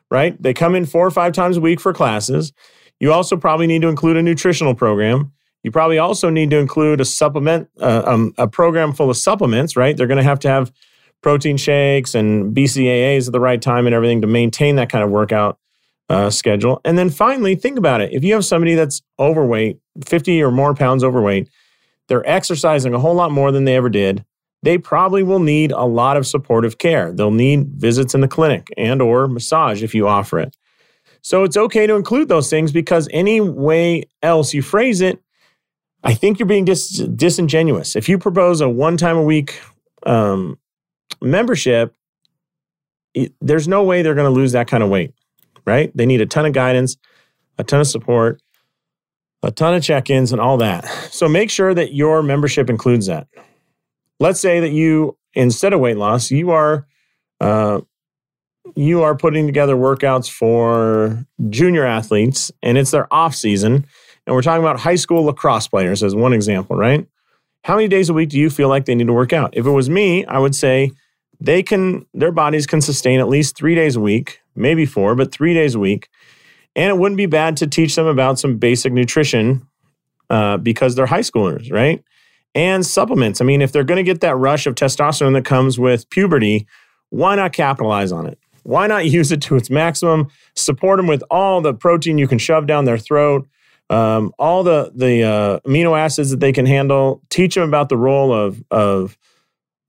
right? 0.10 0.42
They 0.42 0.54
come 0.54 0.74
in 0.74 0.86
four 0.86 1.06
or 1.06 1.12
five 1.12 1.34
times 1.34 1.58
a 1.58 1.62
week 1.62 1.80
for 1.80 1.94
classes. 1.94 2.54
You 3.00 3.14
also 3.14 3.38
probably 3.38 3.68
need 3.68 3.82
to 3.84 3.90
include 3.90 4.18
a 4.18 4.24
nutritional 4.24 4.74
program. 4.74 5.34
You 5.64 5.72
probably 5.72 5.98
also 5.98 6.30
need 6.30 6.50
to 6.52 6.58
include 6.58 7.02
a 7.02 7.06
supplement, 7.06 7.70
uh, 7.80 8.04
um, 8.06 8.34
a 8.38 8.48
program 8.48 8.94
full 8.94 9.10
of 9.10 9.18
supplements, 9.18 9.76
right? 9.76 9.96
They're 9.96 10.08
going 10.08 10.18
to 10.18 10.24
have 10.24 10.40
to 10.40 10.50
have 10.50 10.72
protein 11.22 11.58
shakes 11.58 12.16
and 12.16 12.56
BCAAs 12.56 13.28
at 13.28 13.34
the 13.34 13.40
right 13.40 13.62
time 13.62 13.86
and 13.86 13.94
everything 13.94 14.22
to 14.22 14.28
maintain 14.28 14.78
that 14.78 14.90
kind 14.90 15.04
of 15.04 15.10
workout 15.10 15.60
uh, 16.10 16.30
schedule. 16.30 16.82
And 16.86 16.98
then 16.98 17.10
finally, 17.10 17.56
think 17.56 17.78
about 17.78 18.02
it. 18.02 18.14
If 18.14 18.24
you 18.24 18.34
have 18.34 18.46
somebody 18.46 18.76
that's 18.76 19.02
overweight, 19.20 19.80
50 20.06 20.42
or 20.42 20.52
more 20.52 20.74
pounds 20.74 21.04
overweight, 21.04 21.50
they're 22.08 22.28
exercising 22.28 22.94
a 22.94 23.00
whole 23.00 23.16
lot 23.16 23.32
more 23.32 23.52
than 23.52 23.66
they 23.66 23.76
ever 23.76 23.90
did 23.90 24.24
they 24.64 24.78
probably 24.78 25.24
will 25.24 25.40
need 25.40 25.72
a 25.72 25.86
lot 25.86 26.18
of 26.18 26.26
supportive 26.26 26.78
care. 26.78 27.14
They'll 27.14 27.32
need 27.32 27.68
visits 27.76 28.16
in 28.16 28.22
the 28.22 28.28
clinic 28.28 28.68
and 28.78 29.02
or 29.02 29.28
massage 29.28 29.84
if 29.84 29.94
you 29.94 30.08
offer 30.08 30.40
it. 30.40 30.56
So 31.22 31.44
it's 31.44 31.58
okay 31.58 31.88
to 31.88 31.96
include 31.96 32.30
those 32.30 32.50
things 32.50 32.72
because 32.72 33.08
any 33.12 33.42
way 33.42 34.04
else 34.24 34.54
you 34.54 34.62
phrase 34.62 35.02
it, 35.02 35.22
I 36.04 36.14
think 36.14 36.40
you're 36.40 36.48
being 36.48 36.66
dis- 36.66 37.00
disingenuous. 37.00 37.96
If 37.96 38.08
you 38.08 38.18
propose 38.18 38.62
a 38.62 38.70
one 38.70 38.98
time 38.98 39.18
a 39.18 39.24
week 39.24 39.60
um, 40.06 40.58
membership, 41.22 41.94
it, 43.14 43.34
there's 43.42 43.68
no 43.68 43.84
way 43.84 44.02
they're 44.02 44.16
going 44.16 44.32
to 44.32 44.40
lose 44.40 44.54
that 44.54 44.68
kind 44.68 44.84
of 44.84 44.90
weight, 44.90 45.14
right? 45.68 45.92
They 45.96 46.08
need 46.08 46.22
a 46.22 46.26
ton 46.26 46.46
of 46.48 46.54
guidance, 46.54 46.98
a 47.60 47.64
ton 47.64 47.82
of 47.82 47.88
support, 47.88 48.42
a 49.44 49.52
ton 49.52 49.76
of 49.76 49.84
check 49.84 50.10
ins, 50.10 50.32
and 50.32 50.42
all 50.42 50.58
that. 50.58 50.86
So 51.12 51.30
make 51.30 51.52
sure 51.52 51.74
that 51.76 51.94
your 51.94 52.24
membership 52.24 52.70
includes 52.70 53.06
that 53.06 53.28
let's 54.20 54.40
say 54.40 54.60
that 54.60 54.72
you 54.72 55.18
instead 55.34 55.74
of 55.74 55.80
weight 55.80 55.98
loss 55.98 56.32
you 56.32 56.52
are 56.52 56.88
uh, 57.40 57.82
you 58.76 59.04
are 59.04 59.16
putting 59.16 59.46
together 59.46 59.76
workouts 59.76 60.30
for 60.30 61.26
junior 61.50 61.86
athletes 61.86 62.52
and 62.64 62.78
it's 62.78 62.92
their 62.92 63.12
off 63.14 63.36
season 63.36 63.86
and 64.26 64.36
we're 64.36 64.42
talking 64.42 64.64
about 64.64 64.80
high 64.80 64.96
school 64.96 65.24
lacrosse 65.24 65.68
players 65.68 66.04
as 66.04 66.16
one 66.16 66.34
example 66.34 66.76
right 66.76 67.08
how 67.64 67.76
many 67.76 67.88
days 67.88 68.10
a 68.10 68.14
week 68.14 68.30
do 68.30 68.40
you 68.40 68.50
feel 68.50 68.70
like 68.70 68.86
they 68.86 68.96
need 68.96 69.08
to 69.08 69.14
work 69.14 69.34
out 69.34 69.56
if 69.56 69.66
it 69.66 69.72
was 69.72 69.90
me 69.90 70.26
i 70.26 70.40
would 70.40 70.56
say 70.56 70.92
they 71.40 71.62
can 71.62 72.06
their 72.14 72.32
bodies 72.32 72.66
can 72.66 72.82
sustain 72.82 73.20
at 73.20 73.28
least 73.28 73.56
three 73.56 73.76
days 73.76 73.96
a 73.96 74.02
week 74.02 74.42
maybe 74.58 74.86
four 74.86 75.16
but 75.16 75.32
three 75.32 75.54
days 75.54 75.76
a 75.76 75.80
week 75.80 76.10
and 76.76 76.90
it 76.90 76.98
wouldn't 76.98 77.18
be 77.18 77.26
bad 77.26 77.58
to 77.58 77.68
teach 77.68 77.96
them 77.96 78.06
about 78.06 78.40
some 78.40 78.58
basic 78.58 78.94
nutrition 78.94 79.68
uh, 80.30 80.58
because 80.58 80.96
they're 80.96 81.06
high 81.06 81.22
schoolers 81.22 81.72
right 81.72 82.04
and 82.58 82.84
supplements. 82.84 83.40
I 83.40 83.46
mean, 83.46 83.62
if 83.62 83.72
they're 83.72 83.84
going 83.84 83.98
to 83.98 84.04
get 84.04 84.22
that 84.22 84.36
rush 84.36 84.66
of 84.66 84.74
testosterone 84.74 85.34
that 85.34 85.46
comes 85.46 85.78
with 85.78 86.10
puberty, 86.10 86.66
why 87.10 87.36
not 87.36 87.54
capitalize 87.54 88.12
on 88.12 88.26
it? 88.26 88.40
Why 88.64 88.88
not 88.88 89.06
use 89.10 89.32
it 89.32 89.42
to 89.44 89.56
its 89.56 89.70
maximum? 89.70 90.30
Support 90.56 90.98
them 90.98 91.08
with 91.08 91.24
all 91.30 91.62
the 91.62 91.74
protein 91.74 92.18
you 92.18 92.28
can 92.28 92.40
shove 92.40 92.66
down 92.66 92.86
their 92.86 92.98
throat, 92.98 93.48
um, 93.90 94.34
all 94.40 94.64
the 94.64 94.92
the 94.96 95.24
uh, 95.24 95.60
amino 95.62 95.98
acids 95.98 96.32
that 96.32 96.40
they 96.40 96.52
can 96.52 96.66
handle. 96.66 97.22
Teach 97.30 97.56
them 97.56 97.68
about 97.68 97.90
the 97.90 97.98
role 97.98 98.34
of 98.34 98.64
of 98.72 99.18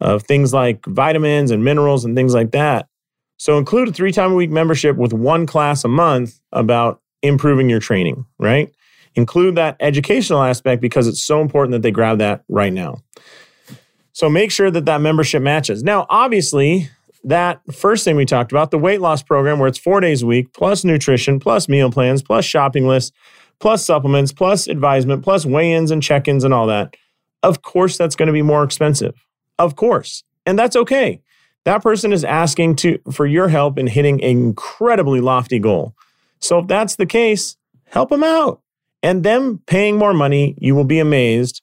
of 0.01 0.23
things 0.25 0.53
like 0.53 0.85
vitamins 0.87 1.51
and 1.51 1.65
minerals 1.65 2.05
and 2.05 2.15
things 2.15 2.35
like 2.35 2.53
that. 2.53 2.89
So 3.39 3.57
include 3.57 3.89
a 3.89 3.93
three 3.93 4.13
time 4.13 4.33
a 4.33 4.35
week 4.35 4.51
membership 4.51 4.97
with 4.97 5.13
one 5.13 5.47
class 5.47 5.85
a 5.85 5.89
month 5.89 6.39
about 6.53 7.01
improving 7.23 7.71
your 7.71 7.81
training. 7.81 8.27
Right? 8.39 8.73
include 9.19 9.57
that 9.57 9.77
educational 9.81 10.43
aspect 10.43 10.81
because 10.81 11.09
it's 11.09 11.23
so 11.23 11.41
important 11.41 11.73
that 11.73 11.83
they 11.83 11.91
grab 11.91 12.19
that 12.19 12.45
right 12.49 12.73
now. 12.73 13.03
So 14.13 14.29
make 14.29 14.51
sure 14.51 14.71
that 14.71 14.85
that 14.87 15.01
membership 15.01 15.43
matches. 15.43 15.83
Now, 15.83 16.07
obviously, 16.09 16.89
that 17.25 17.61
first 17.73 18.05
thing 18.05 18.17
we 18.17 18.25
talked 18.25 18.53
about, 18.53 18.71
the 18.71 18.79
weight 18.79 19.01
loss 19.01 19.23
program 19.23 19.59
where 19.59 19.69
it's 19.69 19.79
four 19.79 20.01
days 20.01 20.23
a 20.23 20.27
week, 20.27 20.53
plus 20.53 20.85
nutrition, 20.85 21.41
plus 21.41 21.69
meal 21.69 21.91
plans, 21.91 22.23
plus 22.23 22.45
shopping 22.45 22.87
lists, 22.87 23.13
plus 23.59 23.85
supplements, 23.85 24.33
plus 24.33 24.69
advisement, 24.69 25.25
plus 25.25 25.45
weigh 25.45 25.73
ins 25.73 25.91
and 25.91 26.03
check 26.03 26.29
ins 26.29 26.45
and 26.45 26.55
all 26.55 26.69
that. 26.69 26.97
Of 27.43 27.63
course, 27.63 27.97
that's 27.97 28.17
going 28.17 28.29
to 28.29 28.33
be 28.33 28.43
more 28.43 28.63
expensive. 28.63 29.15
Of 29.59 29.75
course. 29.75 30.23
And 30.47 30.57
that's 30.57 30.77
okay. 30.77 31.21
That 31.69 31.83
person 31.83 32.15
is 32.15 32.25
asking 32.25 32.77
to 32.77 32.99
for 33.13 33.27
your 33.27 33.49
help 33.49 33.77
in 33.77 33.89
hitting 33.89 34.25
an 34.25 34.31
incredibly 34.31 35.21
lofty 35.21 35.59
goal. 35.59 35.93
So 36.41 36.61
if 36.61 36.67
that's 36.67 36.97
the 36.97 37.05
case, 37.05 37.59
help 37.91 38.09
them 38.09 38.25
out 38.25 38.63
and 39.03 39.23
them 39.23 39.61
paying 39.67 39.99
more 39.99 40.15
money, 40.15 40.55
you 40.59 40.75
will 40.75 40.85
be 40.85 40.99
amazed. 40.99 41.61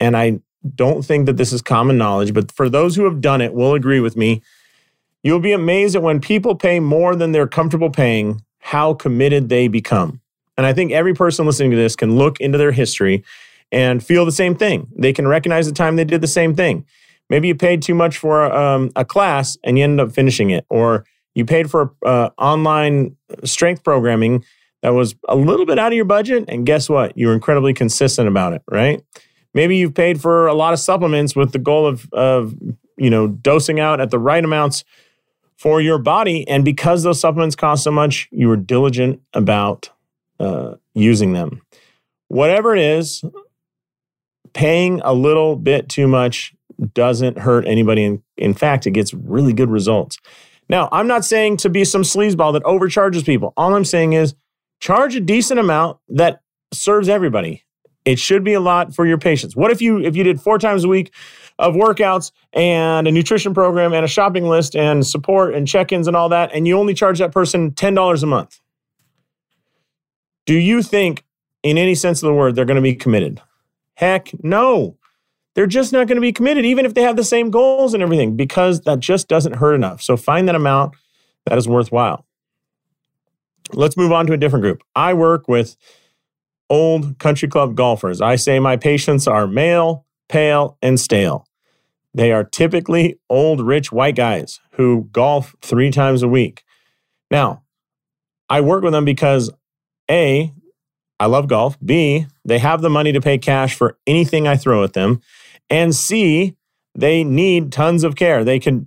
And 0.00 0.16
I 0.16 0.40
don't 0.74 1.04
think 1.04 1.26
that 1.26 1.36
this 1.36 1.52
is 1.52 1.60
common 1.60 1.98
knowledge, 1.98 2.32
but 2.32 2.50
for 2.50 2.70
those 2.70 2.96
who 2.96 3.04
have 3.04 3.20
done 3.20 3.42
it 3.42 3.52
will 3.52 3.74
agree 3.74 4.00
with 4.00 4.16
me. 4.16 4.40
You'll 5.22 5.38
be 5.38 5.52
amazed 5.52 5.96
at 5.96 6.02
when 6.02 6.18
people 6.18 6.54
pay 6.54 6.80
more 6.80 7.14
than 7.14 7.32
they're 7.32 7.46
comfortable 7.46 7.90
paying, 7.90 8.42
how 8.60 8.94
committed 8.94 9.50
they 9.50 9.68
become. 9.68 10.22
And 10.56 10.64
I 10.64 10.72
think 10.72 10.92
every 10.92 11.12
person 11.12 11.44
listening 11.44 11.72
to 11.72 11.76
this 11.76 11.94
can 11.94 12.16
look 12.16 12.40
into 12.40 12.56
their 12.56 12.72
history 12.72 13.22
and 13.70 14.02
feel 14.02 14.24
the 14.24 14.32
same 14.32 14.54
thing. 14.54 14.88
They 14.96 15.12
can 15.12 15.28
recognize 15.28 15.66
the 15.66 15.74
time 15.74 15.96
they 15.96 16.04
did 16.04 16.22
the 16.22 16.26
same 16.26 16.54
thing. 16.56 16.86
Maybe 17.28 17.48
you 17.48 17.54
paid 17.54 17.82
too 17.82 17.94
much 17.94 18.18
for 18.18 18.44
um, 18.52 18.90
a 18.96 19.04
class 19.04 19.56
and 19.64 19.76
you 19.76 19.84
ended 19.84 20.06
up 20.06 20.14
finishing 20.14 20.50
it, 20.50 20.64
or 20.68 21.04
you 21.34 21.44
paid 21.44 21.70
for 21.70 21.94
uh, 22.04 22.30
online 22.38 23.16
strength 23.44 23.82
programming 23.84 24.44
that 24.82 24.90
was 24.90 25.14
a 25.28 25.36
little 25.36 25.66
bit 25.66 25.78
out 25.78 25.92
of 25.92 25.96
your 25.96 26.04
budget. 26.04 26.44
And 26.48 26.64
guess 26.64 26.88
what? 26.88 27.16
You 27.16 27.28
were 27.28 27.34
incredibly 27.34 27.74
consistent 27.74 28.28
about 28.28 28.52
it, 28.52 28.62
right? 28.70 29.02
Maybe 29.54 29.76
you've 29.76 29.94
paid 29.94 30.20
for 30.20 30.46
a 30.46 30.54
lot 30.54 30.72
of 30.72 30.78
supplements 30.78 31.34
with 31.34 31.52
the 31.52 31.58
goal 31.58 31.86
of, 31.86 32.08
of 32.12 32.54
you 32.96 33.10
know, 33.10 33.26
dosing 33.26 33.80
out 33.80 34.00
at 34.00 34.10
the 34.10 34.18
right 34.18 34.44
amounts 34.44 34.84
for 35.56 35.80
your 35.80 35.98
body. 35.98 36.46
And 36.46 36.64
because 36.64 37.02
those 37.02 37.20
supplements 37.20 37.56
cost 37.56 37.82
so 37.82 37.90
much, 37.90 38.28
you 38.30 38.48
were 38.48 38.56
diligent 38.56 39.20
about 39.32 39.90
uh, 40.38 40.74
using 40.94 41.32
them. 41.32 41.62
Whatever 42.28 42.76
it 42.76 42.82
is, 42.82 43.24
paying 44.52 45.00
a 45.04 45.12
little 45.12 45.56
bit 45.56 45.88
too 45.88 46.06
much 46.06 46.54
doesn't 46.94 47.38
hurt 47.38 47.66
anybody. 47.66 48.04
In, 48.04 48.22
in 48.36 48.54
fact, 48.54 48.86
it 48.86 48.92
gets 48.92 49.14
really 49.14 49.52
good 49.52 49.70
results. 49.70 50.18
Now, 50.68 50.88
I'm 50.92 51.06
not 51.06 51.24
saying 51.24 51.58
to 51.58 51.68
be 51.68 51.84
some 51.84 52.02
sleazeball 52.02 52.52
that 52.54 52.64
overcharges 52.64 53.22
people. 53.22 53.52
All 53.56 53.74
I'm 53.74 53.84
saying 53.84 54.14
is 54.14 54.34
charge 54.80 55.14
a 55.14 55.20
decent 55.20 55.60
amount 55.60 55.98
that 56.08 56.40
serves 56.72 57.08
everybody. 57.08 57.64
It 58.04 58.18
should 58.18 58.44
be 58.44 58.52
a 58.52 58.60
lot 58.60 58.94
for 58.94 59.06
your 59.06 59.18
patients. 59.18 59.56
What 59.56 59.70
if 59.70 59.82
you 59.82 59.98
if 59.98 60.14
you 60.14 60.22
did 60.22 60.40
four 60.40 60.58
times 60.58 60.84
a 60.84 60.88
week 60.88 61.12
of 61.58 61.74
workouts 61.74 62.30
and 62.52 63.08
a 63.08 63.12
nutrition 63.12 63.54
program 63.54 63.92
and 63.92 64.04
a 64.04 64.08
shopping 64.08 64.48
list 64.48 64.76
and 64.76 65.06
support 65.06 65.54
and 65.54 65.66
check-ins 65.66 66.06
and 66.06 66.16
all 66.16 66.28
that, 66.28 66.52
and 66.52 66.68
you 66.68 66.78
only 66.78 66.94
charge 66.94 67.18
that 67.18 67.32
person 67.32 67.72
$10 67.72 68.22
a 68.22 68.26
month? 68.26 68.60
Do 70.44 70.54
you 70.54 70.82
think, 70.82 71.24
in 71.62 71.78
any 71.78 71.94
sense 71.94 72.22
of 72.22 72.28
the 72.28 72.34
word, 72.34 72.54
they're 72.54 72.64
going 72.64 72.76
to 72.76 72.82
be 72.82 72.94
committed? 72.94 73.40
Heck 73.94 74.30
no. 74.44 74.96
They're 75.56 75.66
just 75.66 75.90
not 75.90 76.06
going 76.06 76.16
to 76.16 76.20
be 76.22 76.34
committed, 76.34 76.66
even 76.66 76.84
if 76.84 76.92
they 76.92 77.00
have 77.00 77.16
the 77.16 77.24
same 77.24 77.50
goals 77.50 77.94
and 77.94 78.02
everything, 78.02 78.36
because 78.36 78.82
that 78.82 79.00
just 79.00 79.26
doesn't 79.26 79.54
hurt 79.54 79.74
enough. 79.74 80.02
So 80.02 80.14
find 80.18 80.46
that 80.48 80.54
amount 80.54 80.94
that 81.46 81.56
is 81.56 81.66
worthwhile. 81.66 82.26
Let's 83.72 83.96
move 83.96 84.12
on 84.12 84.26
to 84.26 84.34
a 84.34 84.36
different 84.36 84.62
group. 84.62 84.82
I 84.94 85.14
work 85.14 85.48
with 85.48 85.76
old 86.68 87.18
country 87.18 87.48
club 87.48 87.74
golfers. 87.74 88.20
I 88.20 88.36
say 88.36 88.60
my 88.60 88.76
patients 88.76 89.26
are 89.26 89.46
male, 89.46 90.04
pale, 90.28 90.76
and 90.82 91.00
stale. 91.00 91.46
They 92.12 92.32
are 92.32 92.44
typically 92.44 93.18
old, 93.30 93.62
rich 93.62 93.90
white 93.90 94.14
guys 94.14 94.60
who 94.72 95.08
golf 95.10 95.56
three 95.62 95.90
times 95.90 96.22
a 96.22 96.28
week. 96.28 96.64
Now, 97.30 97.62
I 98.50 98.60
work 98.60 98.84
with 98.84 98.92
them 98.92 99.06
because 99.06 99.50
A, 100.10 100.52
I 101.18 101.26
love 101.26 101.48
golf. 101.48 101.78
B, 101.82 102.26
they 102.44 102.58
have 102.58 102.82
the 102.82 102.90
money 102.90 103.12
to 103.12 103.22
pay 103.22 103.38
cash 103.38 103.74
for 103.74 103.96
anything 104.06 104.46
I 104.46 104.56
throw 104.58 104.84
at 104.84 104.92
them. 104.92 105.22
And 105.70 105.94
C, 105.94 106.56
they 106.94 107.24
need 107.24 107.72
tons 107.72 108.04
of 108.04 108.16
care. 108.16 108.44
They 108.44 108.58
can 108.58 108.86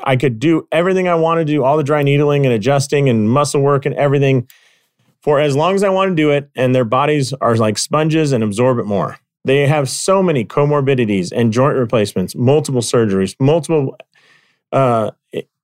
I 0.00 0.16
could 0.16 0.38
do 0.38 0.68
everything 0.70 1.08
I 1.08 1.14
want 1.14 1.38
to 1.38 1.44
do, 1.44 1.64
all 1.64 1.76
the 1.76 1.82
dry 1.82 2.02
needling 2.02 2.44
and 2.44 2.54
adjusting 2.54 3.08
and 3.08 3.30
muscle 3.30 3.62
work 3.62 3.86
and 3.86 3.94
everything 3.94 4.48
for 5.20 5.40
as 5.40 5.56
long 5.56 5.74
as 5.74 5.82
I 5.82 5.88
want 5.88 6.10
to 6.10 6.14
do 6.14 6.30
it, 6.30 6.50
and 6.54 6.72
their 6.72 6.84
bodies 6.84 7.32
are 7.32 7.56
like 7.56 7.78
sponges 7.78 8.30
and 8.30 8.44
absorb 8.44 8.78
it 8.78 8.86
more. 8.86 9.18
They 9.44 9.66
have 9.66 9.88
so 9.88 10.22
many 10.22 10.44
comorbidities 10.44 11.32
and 11.34 11.52
joint 11.52 11.76
replacements, 11.76 12.36
multiple 12.36 12.80
surgeries, 12.80 13.34
multiple 13.40 13.96
uh, 14.72 15.10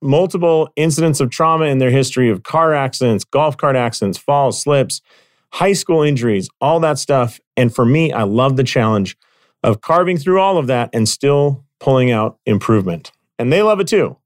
multiple 0.01 0.69
incidents 0.75 1.19
of 1.19 1.29
trauma 1.29 1.65
in 1.65 1.77
their 1.77 1.91
history 1.91 2.29
of 2.29 2.43
car 2.43 2.73
accidents, 2.73 3.23
golf 3.23 3.55
cart 3.57 3.75
accidents, 3.75 4.17
falls, 4.17 4.61
slips, 4.61 5.01
high 5.53 5.73
school 5.73 6.01
injuries, 6.01 6.49
all 6.59 6.79
that 6.81 6.97
stuff. 6.97 7.39
And 7.55 7.73
for 7.73 7.85
me, 7.85 8.11
I 8.11 8.23
love 8.23 8.57
the 8.57 8.63
challenge 8.63 9.17
of 9.63 9.81
carving 9.81 10.17
through 10.17 10.39
all 10.39 10.57
of 10.57 10.67
that 10.67 10.89
and 10.93 11.07
still 11.07 11.63
pulling 11.79 12.11
out 12.11 12.37
improvement. 12.45 13.11
And 13.39 13.51
they 13.51 13.61
love 13.61 13.79
it 13.79 13.87
too. 13.87 14.17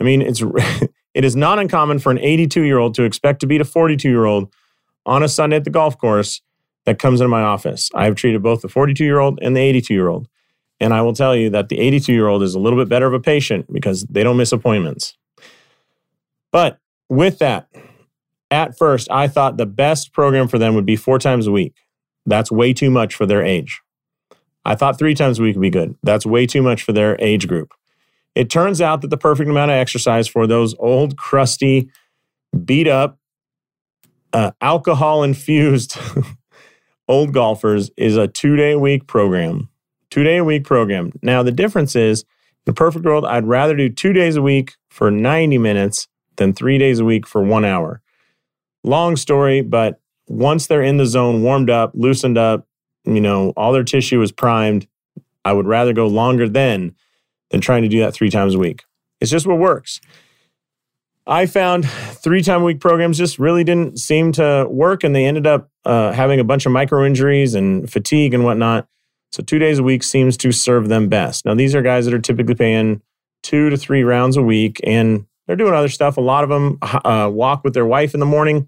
I 0.00 0.04
mean, 0.04 0.22
it's 0.22 0.42
it 1.14 1.24
is 1.24 1.34
not 1.34 1.58
uncommon 1.58 1.98
for 1.98 2.10
an 2.10 2.18
82 2.18 2.62
year 2.62 2.78
old 2.78 2.94
to 2.94 3.04
expect 3.04 3.40
to 3.40 3.46
beat 3.46 3.60
a 3.60 3.64
42 3.64 4.08
year 4.08 4.24
old 4.24 4.52
on 5.06 5.22
a 5.22 5.28
Sunday 5.28 5.56
at 5.56 5.64
the 5.64 5.70
golf 5.70 5.98
course 5.98 6.42
that 6.84 6.98
comes 6.98 7.20
into 7.20 7.28
my 7.28 7.42
office. 7.42 7.90
I 7.94 8.04
have 8.04 8.14
treated 8.14 8.42
both 8.42 8.62
the 8.62 8.68
42 8.68 9.04
year 9.04 9.18
old 9.18 9.38
and 9.42 9.56
the 9.56 9.60
82 9.60 9.92
year 9.92 10.08
old. 10.08 10.28
And 10.80 10.94
I 10.94 11.02
will 11.02 11.12
tell 11.12 11.34
you 11.34 11.50
that 11.50 11.68
the 11.68 11.80
82 11.80 12.12
year 12.12 12.28
old 12.28 12.42
is 12.42 12.54
a 12.54 12.58
little 12.58 12.78
bit 12.78 12.88
better 12.88 13.06
of 13.06 13.14
a 13.14 13.20
patient 13.20 13.72
because 13.72 14.04
they 14.04 14.22
don't 14.22 14.36
miss 14.36 14.52
appointments. 14.52 15.16
But 16.52 16.78
with 17.08 17.38
that, 17.40 17.68
at 18.50 18.78
first, 18.78 19.10
I 19.10 19.28
thought 19.28 19.56
the 19.56 19.66
best 19.66 20.12
program 20.12 20.48
for 20.48 20.58
them 20.58 20.74
would 20.74 20.86
be 20.86 20.96
four 20.96 21.18
times 21.18 21.46
a 21.46 21.52
week. 21.52 21.74
That's 22.24 22.50
way 22.50 22.72
too 22.72 22.90
much 22.90 23.14
for 23.14 23.26
their 23.26 23.44
age. 23.44 23.82
I 24.68 24.74
thought 24.74 24.98
three 24.98 25.14
times 25.14 25.38
a 25.38 25.42
week 25.42 25.56
would 25.56 25.62
be 25.62 25.70
good. 25.70 25.96
That's 26.02 26.26
way 26.26 26.46
too 26.46 26.60
much 26.60 26.82
for 26.82 26.92
their 26.92 27.16
age 27.20 27.48
group. 27.48 27.72
It 28.34 28.50
turns 28.50 28.82
out 28.82 29.00
that 29.00 29.08
the 29.08 29.16
perfect 29.16 29.48
amount 29.48 29.70
of 29.70 29.76
exercise 29.76 30.28
for 30.28 30.46
those 30.46 30.74
old, 30.78 31.16
crusty, 31.16 31.88
beat 32.66 32.86
up, 32.86 33.18
uh, 34.34 34.50
alcohol 34.60 35.22
infused 35.22 35.96
old 37.08 37.32
golfers 37.32 37.90
is 37.96 38.18
a 38.18 38.28
two 38.28 38.56
day 38.56 38.72
a 38.72 38.78
week 38.78 39.06
program. 39.06 39.70
Two 40.10 40.22
day 40.22 40.36
a 40.36 40.44
week 40.44 40.64
program. 40.64 41.12
Now, 41.22 41.42
the 41.42 41.50
difference 41.50 41.96
is 41.96 42.26
in 42.66 42.72
a 42.72 42.74
perfect 42.74 43.06
world, 43.06 43.24
I'd 43.24 43.46
rather 43.46 43.74
do 43.74 43.88
two 43.88 44.12
days 44.12 44.36
a 44.36 44.42
week 44.42 44.74
for 44.90 45.10
90 45.10 45.56
minutes 45.56 46.08
than 46.36 46.52
three 46.52 46.76
days 46.76 47.00
a 47.00 47.06
week 47.06 47.26
for 47.26 47.42
one 47.42 47.64
hour. 47.64 48.02
Long 48.84 49.16
story, 49.16 49.62
but 49.62 49.98
once 50.26 50.66
they're 50.66 50.82
in 50.82 50.98
the 50.98 51.06
zone, 51.06 51.42
warmed 51.42 51.70
up, 51.70 51.92
loosened 51.94 52.36
up, 52.36 52.67
you 53.04 53.20
know, 53.20 53.52
all 53.56 53.72
their 53.72 53.84
tissue 53.84 54.20
is 54.22 54.32
primed, 54.32 54.86
I 55.44 55.52
would 55.52 55.66
rather 55.66 55.92
go 55.92 56.06
longer 56.06 56.48
then 56.48 56.94
than 57.50 57.60
trying 57.60 57.82
to 57.82 57.88
do 57.88 58.00
that 58.00 58.14
three 58.14 58.30
times 58.30 58.54
a 58.54 58.58
week. 58.58 58.84
It's 59.20 59.30
just 59.30 59.46
what 59.46 59.58
works. 59.58 60.00
I 61.26 61.44
found 61.46 61.88
three 61.88 62.42
time 62.42 62.62
a 62.62 62.64
week 62.64 62.80
programs 62.80 63.18
just 63.18 63.38
really 63.38 63.62
didn't 63.62 63.98
seem 63.98 64.32
to 64.32 64.66
work, 64.68 65.04
and 65.04 65.14
they 65.14 65.26
ended 65.26 65.46
up 65.46 65.70
uh, 65.84 66.12
having 66.12 66.40
a 66.40 66.44
bunch 66.44 66.64
of 66.64 66.72
micro 66.72 67.04
injuries 67.04 67.54
and 67.54 67.90
fatigue 67.90 68.32
and 68.32 68.44
whatnot. 68.44 68.88
So, 69.32 69.42
two 69.42 69.58
days 69.58 69.78
a 69.78 69.82
week 69.82 70.02
seems 70.02 70.38
to 70.38 70.52
serve 70.52 70.88
them 70.88 71.08
best. 71.08 71.44
Now, 71.44 71.54
these 71.54 71.74
are 71.74 71.82
guys 71.82 72.06
that 72.06 72.14
are 72.14 72.18
typically 72.18 72.54
paying 72.54 73.02
two 73.42 73.68
to 73.68 73.76
three 73.76 74.04
rounds 74.04 74.38
a 74.38 74.42
week, 74.42 74.80
and 74.84 75.26
they're 75.46 75.56
doing 75.56 75.74
other 75.74 75.90
stuff. 75.90 76.16
A 76.16 76.22
lot 76.22 76.44
of 76.44 76.50
them 76.50 76.78
uh, 76.82 77.30
walk 77.30 77.62
with 77.62 77.74
their 77.74 77.86
wife 77.86 78.14
in 78.14 78.20
the 78.20 78.26
morning. 78.26 78.66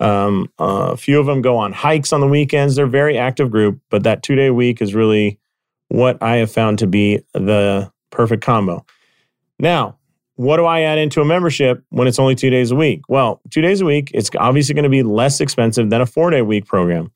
Um, 0.00 0.50
uh, 0.58 0.90
a 0.92 0.96
few 0.96 1.20
of 1.20 1.26
them 1.26 1.40
go 1.40 1.56
on 1.56 1.72
hikes 1.72 2.12
on 2.12 2.20
the 2.20 2.26
weekends. 2.26 2.76
They're 2.76 2.86
a 2.86 2.90
very 2.90 3.16
active 3.16 3.50
group, 3.50 3.80
but 3.90 4.02
that 4.02 4.22
two 4.22 4.34
day 4.34 4.50
week 4.50 4.82
is 4.82 4.94
really 4.94 5.38
what 5.88 6.22
I 6.22 6.36
have 6.36 6.50
found 6.50 6.78
to 6.80 6.86
be 6.86 7.20
the 7.32 7.90
perfect 8.10 8.42
combo. 8.42 8.84
Now, 9.58 9.98
what 10.36 10.56
do 10.56 10.64
I 10.64 10.80
add 10.80 10.98
into 10.98 11.20
a 11.20 11.24
membership 11.24 11.82
when 11.90 12.08
it's 12.08 12.18
only 12.18 12.34
two 12.34 12.50
days 12.50 12.70
a 12.70 12.74
week? 12.74 13.02
Well, 13.08 13.40
two 13.50 13.60
days 13.60 13.80
a 13.80 13.84
week, 13.84 14.10
it's 14.12 14.30
obviously 14.36 14.74
going 14.74 14.84
to 14.84 14.88
be 14.88 15.02
less 15.02 15.40
expensive 15.40 15.90
than 15.90 16.00
a 16.00 16.06
four 16.06 16.30
day 16.30 16.42
week 16.42 16.66
program. 16.66 17.12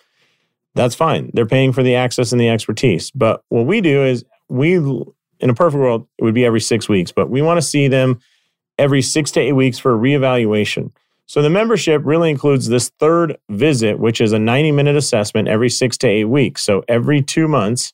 That's 0.74 0.94
fine. 0.94 1.30
They're 1.34 1.46
paying 1.46 1.72
for 1.72 1.82
the 1.82 1.96
access 1.96 2.30
and 2.30 2.40
the 2.40 2.48
expertise. 2.48 3.10
But 3.10 3.42
what 3.48 3.66
we 3.66 3.80
do 3.80 4.04
is 4.04 4.24
we, 4.48 4.76
in 4.76 5.50
a 5.50 5.54
perfect 5.54 5.80
world, 5.80 6.06
it 6.18 6.24
would 6.24 6.34
be 6.34 6.44
every 6.44 6.60
six 6.60 6.88
weeks, 6.88 7.10
but 7.10 7.28
we 7.28 7.42
want 7.42 7.58
to 7.58 7.62
see 7.62 7.88
them 7.88 8.20
every 8.78 9.02
six 9.02 9.32
to 9.32 9.40
eight 9.40 9.52
weeks 9.52 9.78
for 9.78 9.92
a 9.92 9.98
reevaluation. 9.98 10.92
So 11.28 11.42
the 11.42 11.50
membership 11.50 12.00
really 12.06 12.30
includes 12.30 12.68
this 12.68 12.88
third 12.98 13.36
visit, 13.50 13.98
which 13.98 14.18
is 14.18 14.32
a 14.32 14.38
90 14.38 14.72
minute 14.72 14.96
assessment 14.96 15.46
every 15.46 15.68
six 15.68 15.98
to 15.98 16.08
eight 16.08 16.24
weeks. 16.24 16.62
So 16.62 16.82
every 16.88 17.20
two 17.20 17.46
months, 17.46 17.92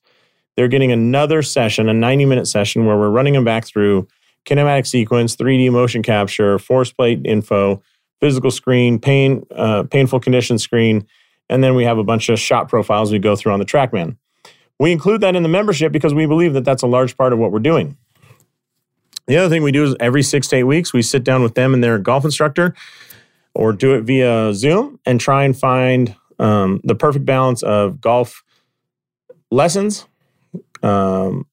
they're 0.56 0.68
getting 0.68 0.92
another 0.92 1.42
session, 1.42 1.88
a 1.88 1.94
90 1.94 2.26
minute 2.26 2.46
session 2.46 2.86
where 2.86 2.96
we're 2.96 3.10
running 3.10 3.34
them 3.34 3.42
back 3.42 3.66
through 3.66 4.06
kinematic 4.46 4.86
sequence, 4.86 5.34
3D 5.34 5.72
motion 5.72 6.00
capture, 6.00 6.60
force 6.60 6.92
plate 6.92 7.22
info, 7.24 7.82
physical 8.20 8.52
screen, 8.52 9.00
pain, 9.00 9.44
uh, 9.50 9.82
painful 9.82 10.20
condition 10.20 10.56
screen, 10.56 11.04
and 11.50 11.62
then 11.64 11.74
we 11.74 11.82
have 11.82 11.98
a 11.98 12.04
bunch 12.04 12.28
of 12.28 12.38
shot 12.38 12.68
profiles 12.68 13.10
we 13.10 13.18
go 13.18 13.34
through 13.34 13.52
on 13.52 13.58
the 13.58 13.64
TrackMan. 13.64 14.16
We 14.78 14.92
include 14.92 15.22
that 15.22 15.34
in 15.34 15.42
the 15.42 15.48
membership 15.48 15.90
because 15.90 16.14
we 16.14 16.26
believe 16.26 16.52
that 16.52 16.64
that's 16.64 16.84
a 16.84 16.86
large 16.86 17.16
part 17.16 17.32
of 17.32 17.40
what 17.40 17.50
we're 17.50 17.58
doing. 17.58 17.96
The 19.26 19.38
other 19.38 19.48
thing 19.48 19.64
we 19.64 19.72
do 19.72 19.82
is 19.82 19.96
every 19.98 20.22
six 20.22 20.46
to 20.48 20.56
eight 20.56 20.64
weeks, 20.64 20.92
we 20.92 21.02
sit 21.02 21.24
down 21.24 21.42
with 21.42 21.56
them 21.56 21.74
and 21.74 21.82
their 21.82 21.98
golf 21.98 22.24
instructor 22.24 22.74
or 23.54 23.72
do 23.72 23.94
it 23.94 24.02
via 24.02 24.52
Zoom 24.52 24.98
and 25.06 25.20
try 25.20 25.44
and 25.44 25.56
find 25.56 26.14
um, 26.38 26.80
the 26.84 26.94
perfect 26.94 27.24
balance 27.24 27.62
of 27.62 28.00
golf 28.00 28.42
lessons, 29.50 30.06
um, 30.82 31.46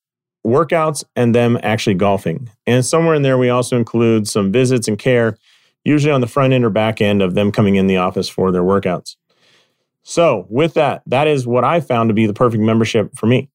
workouts, 0.45 1.03
and 1.15 1.35
them 1.35 1.57
actually 1.61 1.93
golfing. 1.93 2.49
And 2.65 2.85
somewhere 2.85 3.15
in 3.15 3.21
there, 3.21 3.37
we 3.37 3.49
also 3.49 3.77
include 3.77 4.27
some 4.27 4.51
visits 4.51 4.87
and 4.87 4.97
care, 4.97 5.37
usually 5.83 6.11
on 6.11 6.21
the 6.21 6.27
front 6.27 6.53
end 6.53 6.65
or 6.65 6.69
back 6.69 7.01
end 7.01 7.21
of 7.21 7.35
them 7.35 7.51
coming 7.51 7.75
in 7.75 7.87
the 7.87 7.97
office 7.97 8.27
for 8.27 8.51
their 8.51 8.63
workouts. 8.63 9.15
So, 10.03 10.47
with 10.49 10.73
that, 10.73 11.03
that 11.05 11.27
is 11.27 11.45
what 11.45 11.63
I 11.63 11.79
found 11.79 12.09
to 12.09 12.13
be 12.15 12.25
the 12.25 12.33
perfect 12.33 12.63
membership 12.63 13.15
for 13.15 13.27
me. 13.27 13.49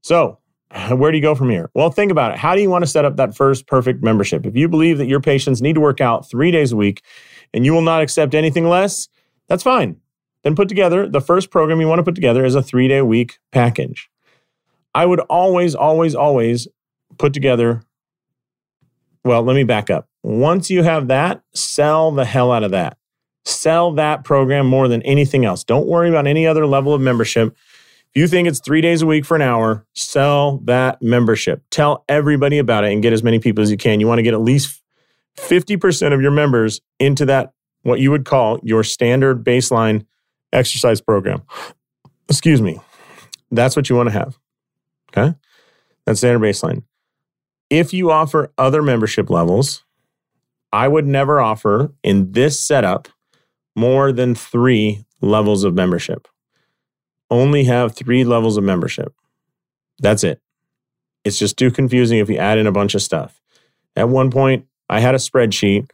So, 0.00 0.38
where 0.90 1.10
do 1.10 1.18
you 1.18 1.22
go 1.22 1.34
from 1.34 1.50
here? 1.50 1.70
Well, 1.74 1.90
think 1.90 2.10
about 2.10 2.32
it. 2.32 2.38
How 2.38 2.54
do 2.54 2.62
you 2.62 2.70
want 2.70 2.84
to 2.84 2.90
set 2.90 3.04
up 3.04 3.16
that 3.16 3.36
first 3.36 3.66
perfect 3.66 4.02
membership? 4.02 4.46
If 4.46 4.56
you 4.56 4.68
believe 4.68 4.96
that 4.98 5.06
your 5.06 5.20
patients 5.20 5.60
need 5.60 5.74
to 5.74 5.80
work 5.80 6.00
out 6.00 6.28
three 6.28 6.50
days 6.50 6.72
a 6.72 6.76
week 6.76 7.02
and 7.54 7.64
you 7.64 7.72
will 7.72 7.80
not 7.80 8.02
accept 8.02 8.34
anything 8.34 8.68
less, 8.68 9.08
that's 9.48 9.62
fine. 9.62 9.96
Then 10.42 10.54
put 10.54 10.68
together 10.68 11.08
the 11.08 11.20
first 11.20 11.50
program 11.50 11.80
you 11.80 11.88
want 11.88 12.00
to 12.00 12.04
put 12.04 12.14
together 12.14 12.44
is 12.44 12.54
a 12.54 12.62
three 12.62 12.88
day 12.88 13.00
week 13.00 13.38
package. 13.52 14.10
I 14.94 15.06
would 15.06 15.20
always, 15.20 15.74
always, 15.74 16.14
always 16.14 16.68
put 17.16 17.32
together. 17.32 17.82
Well, 19.24 19.42
let 19.42 19.54
me 19.54 19.64
back 19.64 19.88
up. 19.88 20.08
Once 20.22 20.68
you 20.68 20.82
have 20.82 21.08
that, 21.08 21.42
sell 21.54 22.10
the 22.10 22.24
hell 22.26 22.52
out 22.52 22.62
of 22.62 22.72
that. 22.72 22.98
Sell 23.46 23.92
that 23.92 24.24
program 24.24 24.66
more 24.66 24.88
than 24.88 25.02
anything 25.02 25.44
else. 25.44 25.64
Don't 25.64 25.86
worry 25.86 26.08
about 26.08 26.26
any 26.26 26.46
other 26.46 26.66
level 26.66 26.92
of 26.92 27.00
membership. 27.00 27.56
If 28.14 28.20
you 28.20 28.28
think 28.28 28.46
it's 28.46 28.60
three 28.60 28.80
days 28.80 29.02
a 29.02 29.06
week 29.06 29.24
for 29.24 29.34
an 29.34 29.42
hour, 29.42 29.84
sell 29.94 30.58
that 30.64 31.02
membership. 31.02 31.62
Tell 31.70 32.04
everybody 32.08 32.58
about 32.58 32.84
it 32.84 32.92
and 32.92 33.02
get 33.02 33.12
as 33.12 33.22
many 33.22 33.38
people 33.38 33.62
as 33.62 33.70
you 33.70 33.76
can. 33.76 33.98
You 34.00 34.06
want 34.06 34.18
to 34.18 34.22
get 34.22 34.34
at 34.34 34.40
least 34.40 34.83
50% 35.36 36.12
of 36.12 36.20
your 36.20 36.30
members 36.30 36.80
into 36.98 37.24
that, 37.26 37.52
what 37.82 38.00
you 38.00 38.10
would 38.10 38.24
call 38.24 38.58
your 38.62 38.84
standard 38.84 39.44
baseline 39.44 40.06
exercise 40.52 41.00
program. 41.00 41.42
Excuse 42.28 42.62
me. 42.62 42.80
That's 43.50 43.76
what 43.76 43.88
you 43.90 43.96
want 43.96 44.08
to 44.08 44.12
have. 44.12 44.38
Okay. 45.10 45.36
That's 46.06 46.20
standard 46.20 46.46
baseline. 46.46 46.82
If 47.70 47.92
you 47.92 48.10
offer 48.10 48.52
other 48.58 48.82
membership 48.82 49.30
levels, 49.30 49.84
I 50.72 50.88
would 50.88 51.06
never 51.06 51.40
offer 51.40 51.92
in 52.02 52.32
this 52.32 52.58
setup 52.58 53.08
more 53.76 54.12
than 54.12 54.34
three 54.34 55.04
levels 55.20 55.64
of 55.64 55.74
membership. 55.74 56.28
only 57.30 57.64
have 57.64 57.96
three 57.96 58.22
levels 58.22 58.56
of 58.56 58.62
membership. 58.64 59.12
That's 59.98 60.22
it. 60.22 60.40
It's 61.24 61.38
just 61.38 61.56
too 61.56 61.70
confusing 61.70 62.18
if 62.18 62.28
you 62.28 62.36
add 62.36 62.58
in 62.58 62.66
a 62.66 62.72
bunch 62.72 62.94
of 62.94 63.02
stuff. 63.02 63.40
At 63.96 64.08
one 64.08 64.30
point, 64.30 64.66
I 64.88 65.00
had 65.00 65.14
a 65.14 65.18
spreadsheet 65.18 65.90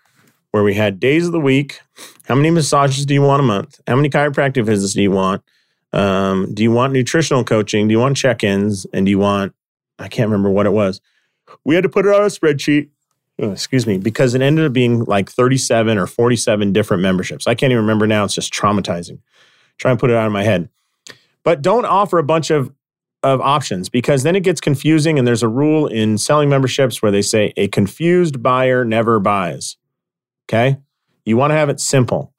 where 0.51 0.63
we 0.63 0.75
had 0.75 0.99
days 0.99 1.27
of 1.27 1.33
the 1.33 1.41
week. 1.41 1.81
How 2.25 2.35
many 2.35 2.51
massages 2.51 3.07
do 3.07 3.15
you 3.15 3.23
want 3.23 3.41
a 3.41 3.45
month? 3.45 3.81
How 3.87 3.97
many 3.97 4.11
chiropractic 4.11 4.65
visits 4.65 4.95
do 4.95 5.03
you 5.03 5.11
want? 5.11 5.43
Um, 5.93 6.53
do 6.55 6.63
you 6.63 6.71
want 6.71 6.93
nutritional 6.93 7.45
coaching? 7.45 7.89
Do 7.89 7.93
you 7.93 7.99
want 7.99 8.17
check 8.17 8.45
ins? 8.45 8.87
And 8.93 9.07
do 9.07 9.11
you 9.11 9.19
want, 9.19 9.55
I 9.99 10.09
can't 10.09 10.29
remember 10.29 10.51
what 10.51 10.67
it 10.67 10.73
was. 10.73 11.01
We 11.65 11.75
had 11.75 11.83
to 11.83 11.89
put 11.89 12.07
it 12.07 12.15
on 12.15 12.23
a 12.23 12.27
spreadsheet, 12.27 12.89
oh, 13.41 13.53
excuse 13.53 13.87
me, 13.87 13.99
because 13.99 14.35
it 14.35 14.43
ended 14.43 14.67
up 14.67 14.73
being 14.73 15.05
like 15.05 15.31
37 15.31 15.99
or 15.99 16.07
47 16.07 16.73
different 16.73 17.03
memberships. 17.03 17.47
I 17.47 17.55
can't 17.55 17.73
even 17.73 17.85
remember 17.85 18.07
now. 18.07 18.25
It's 18.25 18.35
just 18.35 18.53
traumatizing. 18.53 19.19
Try 19.79 19.91
and 19.91 19.99
put 19.99 20.11
it 20.11 20.17
out 20.17 20.27
of 20.27 20.33
my 20.33 20.43
head. 20.43 20.69
But 21.43 21.63
don't 21.63 21.87
offer 21.87 22.19
a 22.19 22.23
bunch 22.23 22.51
of 22.51 22.73
of 23.23 23.41
options 23.41 23.89
because 23.89 24.23
then 24.23 24.37
it 24.37 24.43
gets 24.43 24.61
confusing. 24.61 25.19
And 25.19 25.27
there's 25.27 25.43
a 25.43 25.49
rule 25.49 25.87
in 25.87 26.19
selling 26.19 26.49
memberships 26.49 27.03
where 27.03 27.13
they 27.13 27.23
say 27.23 27.53
a 27.57 27.69
confused 27.69 28.43
buyer 28.43 28.85
never 28.85 29.21
buys. 29.21 29.77
Okay. 30.49 30.79
You 31.25 31.37
want 31.37 31.51
to 31.51 31.55
have 31.57 31.69
it 31.69 31.81
simple. 31.81 32.33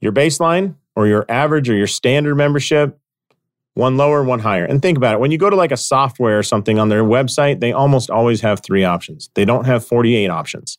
Your 0.00 0.12
baseline 0.12 0.76
or 0.94 1.06
your 1.06 1.24
average 1.28 1.70
or 1.70 1.74
your 1.74 1.86
standard 1.86 2.34
membership, 2.34 2.98
one 3.74 3.96
lower, 3.96 4.22
one 4.22 4.40
higher. 4.40 4.64
And 4.64 4.82
think 4.82 4.98
about 4.98 5.14
it. 5.14 5.20
When 5.20 5.30
you 5.30 5.38
go 5.38 5.48
to 5.48 5.56
like 5.56 5.72
a 5.72 5.76
software 5.76 6.38
or 6.38 6.42
something 6.42 6.78
on 6.78 6.88
their 6.88 7.04
website, 7.04 7.60
they 7.60 7.72
almost 7.72 8.10
always 8.10 8.42
have 8.42 8.60
three 8.60 8.84
options. 8.84 9.30
They 9.34 9.44
don't 9.44 9.64
have 9.64 9.86
48 9.86 10.28
options. 10.28 10.78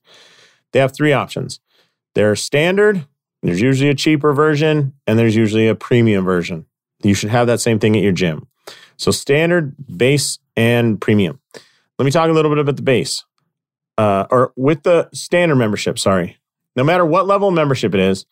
They 0.71 0.79
have 0.79 0.95
three 0.95 1.13
options. 1.13 1.59
They're 2.13 2.35
standard, 2.35 3.07
there's 3.43 3.61
usually 3.61 3.89
a 3.89 3.95
cheaper 3.95 4.33
version, 4.33 4.93
and 5.05 5.19
there's 5.19 5.35
usually 5.35 5.67
a 5.67 5.75
premium 5.75 6.23
version. 6.23 6.65
You 7.03 7.13
should 7.13 7.29
have 7.29 7.47
that 7.47 7.59
same 7.59 7.77
thing 7.77 7.95
at 7.97 8.01
your 8.01 8.13
gym. 8.13 8.47
So 8.97 9.11
standard, 9.11 9.75
base, 9.95 10.39
and 10.55 10.99
premium. 10.99 11.39
Let 11.99 12.05
me 12.05 12.11
talk 12.11 12.29
a 12.29 12.33
little 12.33 12.51
bit 12.51 12.59
about 12.59 12.75
the 12.75 12.81
base, 12.81 13.23
uh, 13.97 14.25
or 14.29 14.53
with 14.55 14.83
the 14.83 15.09
standard 15.13 15.55
membership. 15.55 15.99
Sorry, 15.99 16.37
no 16.75 16.83
matter 16.83 17.05
what 17.05 17.27
level 17.27 17.49
of 17.49 17.53
membership 17.53 17.93
it 17.93 17.99
is, 17.99 18.25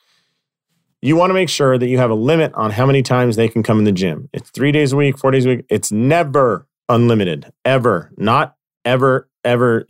you 1.01 1.15
want 1.15 1.32
to 1.32 1.34
make 1.34 1.50
sure 1.50 1.77
that 1.77 1.88
you 1.88 1.98
have 1.98 2.12
a 2.12 2.15
limit 2.15 2.53
on 2.53 2.72
how 2.72 2.86
many 2.86 3.01
times 3.01 3.36
they 3.36 3.48
can 3.48 3.63
come 3.63 3.80
in 3.80 3.86
the 3.86 3.91
gym. 3.91 4.30
It's 4.34 4.50
three 4.51 4.72
days 4.72 4.94
a 4.94 4.98
week, 4.98 5.18
four 5.18 5.32
days 5.32 5.46
a 5.46 5.50
week. 5.50 5.65
It's 5.70 5.91
never 5.91 6.68
unlimited, 6.89 7.51
ever, 7.65 8.12
not 8.18 8.56
ever, 8.86 9.30
ever. 9.44 9.86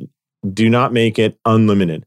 Do 0.53 0.69
not 0.69 0.93
make 0.93 1.19
it 1.19 1.37
unlimited. 1.45 2.05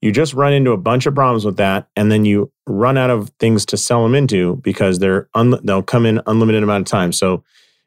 You 0.00 0.12
just 0.12 0.34
run 0.34 0.52
into 0.52 0.72
a 0.72 0.76
bunch 0.76 1.06
of 1.06 1.14
problems 1.14 1.44
with 1.44 1.56
that, 1.56 1.88
and 1.96 2.12
then 2.12 2.24
you 2.24 2.52
run 2.66 2.96
out 2.96 3.10
of 3.10 3.30
things 3.40 3.66
to 3.66 3.76
sell 3.76 4.02
them 4.02 4.14
into 4.14 4.56
because 4.56 4.98
they're 4.98 5.28
un- 5.34 5.58
they'll 5.64 5.82
come 5.82 6.06
in 6.06 6.20
unlimited 6.26 6.62
amount 6.62 6.82
of 6.82 6.90
time. 6.90 7.12
So 7.12 7.42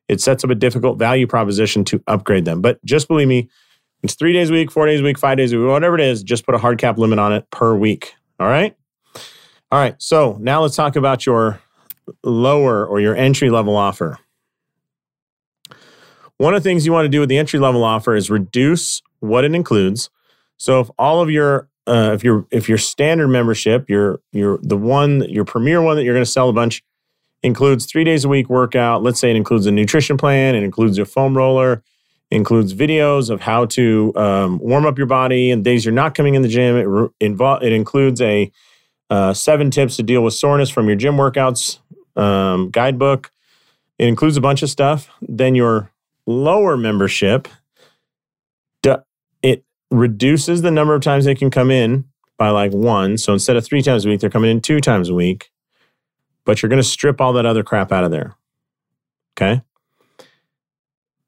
it 0.09 0.19
sets 0.19 0.43
up 0.43 0.49
a 0.49 0.55
difficult 0.55 0.97
value 0.97 1.27
proposition 1.27 1.85
to 1.85 2.03
upgrade 2.07 2.43
them. 2.43 2.61
But 2.61 2.83
just 2.83 3.07
believe 3.07 3.27
me, 3.27 3.47
it's 4.01 4.15
three 4.15 4.33
days 4.33 4.49
a 4.49 4.53
week, 4.53 4.71
four 4.71 4.87
days 4.87 5.01
a 5.01 5.03
week, 5.03 5.19
five 5.19 5.37
days 5.37 5.53
a 5.53 5.57
week, 5.57 5.67
whatever 5.67 5.95
it 5.95 6.01
is, 6.01 6.23
just 6.23 6.45
put 6.45 6.55
a 6.55 6.57
hard 6.57 6.79
cap 6.79 6.97
limit 6.97 7.19
on 7.19 7.31
it 7.31 7.49
per 7.51 7.75
week. 7.75 8.13
All 8.39 8.47
right. 8.47 8.75
All 9.71 9.79
right. 9.79 9.95
So 9.99 10.37
now 10.41 10.61
let's 10.61 10.75
talk 10.75 10.95
about 10.95 11.25
your 11.25 11.61
lower 12.23 12.85
or 12.85 12.99
your 12.99 13.15
entry 13.15 13.49
level 13.49 13.75
offer. 13.75 14.17
One 16.37 16.55
of 16.55 16.63
the 16.63 16.69
things 16.69 16.85
you 16.85 16.91
want 16.91 17.05
to 17.05 17.09
do 17.09 17.19
with 17.19 17.29
the 17.29 17.37
entry 17.37 17.59
level 17.59 17.83
offer 17.83 18.15
is 18.15 18.29
reduce 18.29 19.01
what 19.19 19.43
it 19.43 19.53
includes. 19.53 20.09
So 20.57 20.79
if 20.79 20.89
all 20.97 21.21
of 21.21 21.29
your 21.29 21.69
uh, 21.85 22.11
if 22.13 22.23
your 22.23 22.47
if 22.51 22.69
your 22.69 22.77
standard 22.77 23.27
membership, 23.27 23.89
your 23.89 24.21
your 24.31 24.59
the 24.61 24.77
one 24.77 25.21
your 25.29 25.43
premier 25.43 25.81
one 25.81 25.97
that 25.97 26.03
you're 26.03 26.13
going 26.13 26.25
to 26.25 26.31
sell 26.31 26.49
a 26.49 26.53
bunch, 26.53 26.81
includes 27.43 27.85
three 27.85 28.03
days 28.03 28.25
a 28.25 28.29
week 28.29 28.49
workout. 28.49 29.03
Let's 29.03 29.19
say 29.19 29.29
it 29.29 29.35
includes 29.35 29.65
a 29.65 29.71
nutrition 29.71 30.17
plan, 30.17 30.55
it 30.55 30.63
includes 30.63 30.97
a 30.97 31.05
foam 31.05 31.35
roller, 31.37 31.83
includes 32.31 32.73
videos 32.73 33.29
of 33.29 33.41
how 33.41 33.65
to 33.65 34.13
um, 34.15 34.59
warm 34.59 34.85
up 34.85 34.97
your 34.97 35.07
body 35.07 35.51
and 35.51 35.63
days 35.63 35.85
you're 35.85 35.93
not 35.93 36.15
coming 36.15 36.35
in 36.35 36.41
the 36.41 36.47
gym. 36.47 36.75
It, 36.77 36.83
re- 36.83 37.09
invo- 37.21 37.61
it 37.63 37.71
includes 37.71 38.21
a 38.21 38.51
uh, 39.09 39.33
seven 39.33 39.71
tips 39.71 39.95
to 39.97 40.03
deal 40.03 40.23
with 40.23 40.33
soreness 40.33 40.69
from 40.69 40.87
your 40.87 40.95
gym 40.95 41.15
workouts 41.15 41.79
um, 42.15 42.69
guidebook. 42.69 43.31
It 43.97 44.07
includes 44.07 44.37
a 44.37 44.41
bunch 44.41 44.61
of 44.61 44.69
stuff. 44.69 45.09
Then 45.21 45.55
your 45.55 45.91
lower 46.25 46.77
membership, 46.77 47.47
it 49.41 49.63
reduces 49.91 50.61
the 50.61 50.71
number 50.71 50.93
of 50.93 51.01
times 51.01 51.25
they 51.25 51.35
can 51.35 51.49
come 51.49 51.71
in 51.71 52.05
by 52.37 52.49
like 52.49 52.71
one. 52.71 53.17
So 53.17 53.33
instead 53.33 53.55
of 53.57 53.65
three 53.65 53.81
times 53.81 54.05
a 54.05 54.09
week, 54.09 54.19
they're 54.19 54.29
coming 54.29 54.51
in 54.51 54.61
two 54.61 54.79
times 54.79 55.09
a 55.09 55.13
week 55.13 55.49
but 56.45 56.61
you're 56.61 56.69
going 56.69 56.81
to 56.81 56.87
strip 56.87 57.21
all 57.21 57.33
that 57.33 57.45
other 57.45 57.63
crap 57.63 57.91
out 57.91 58.03
of 58.03 58.11
there. 58.11 58.35
Okay. 59.37 59.61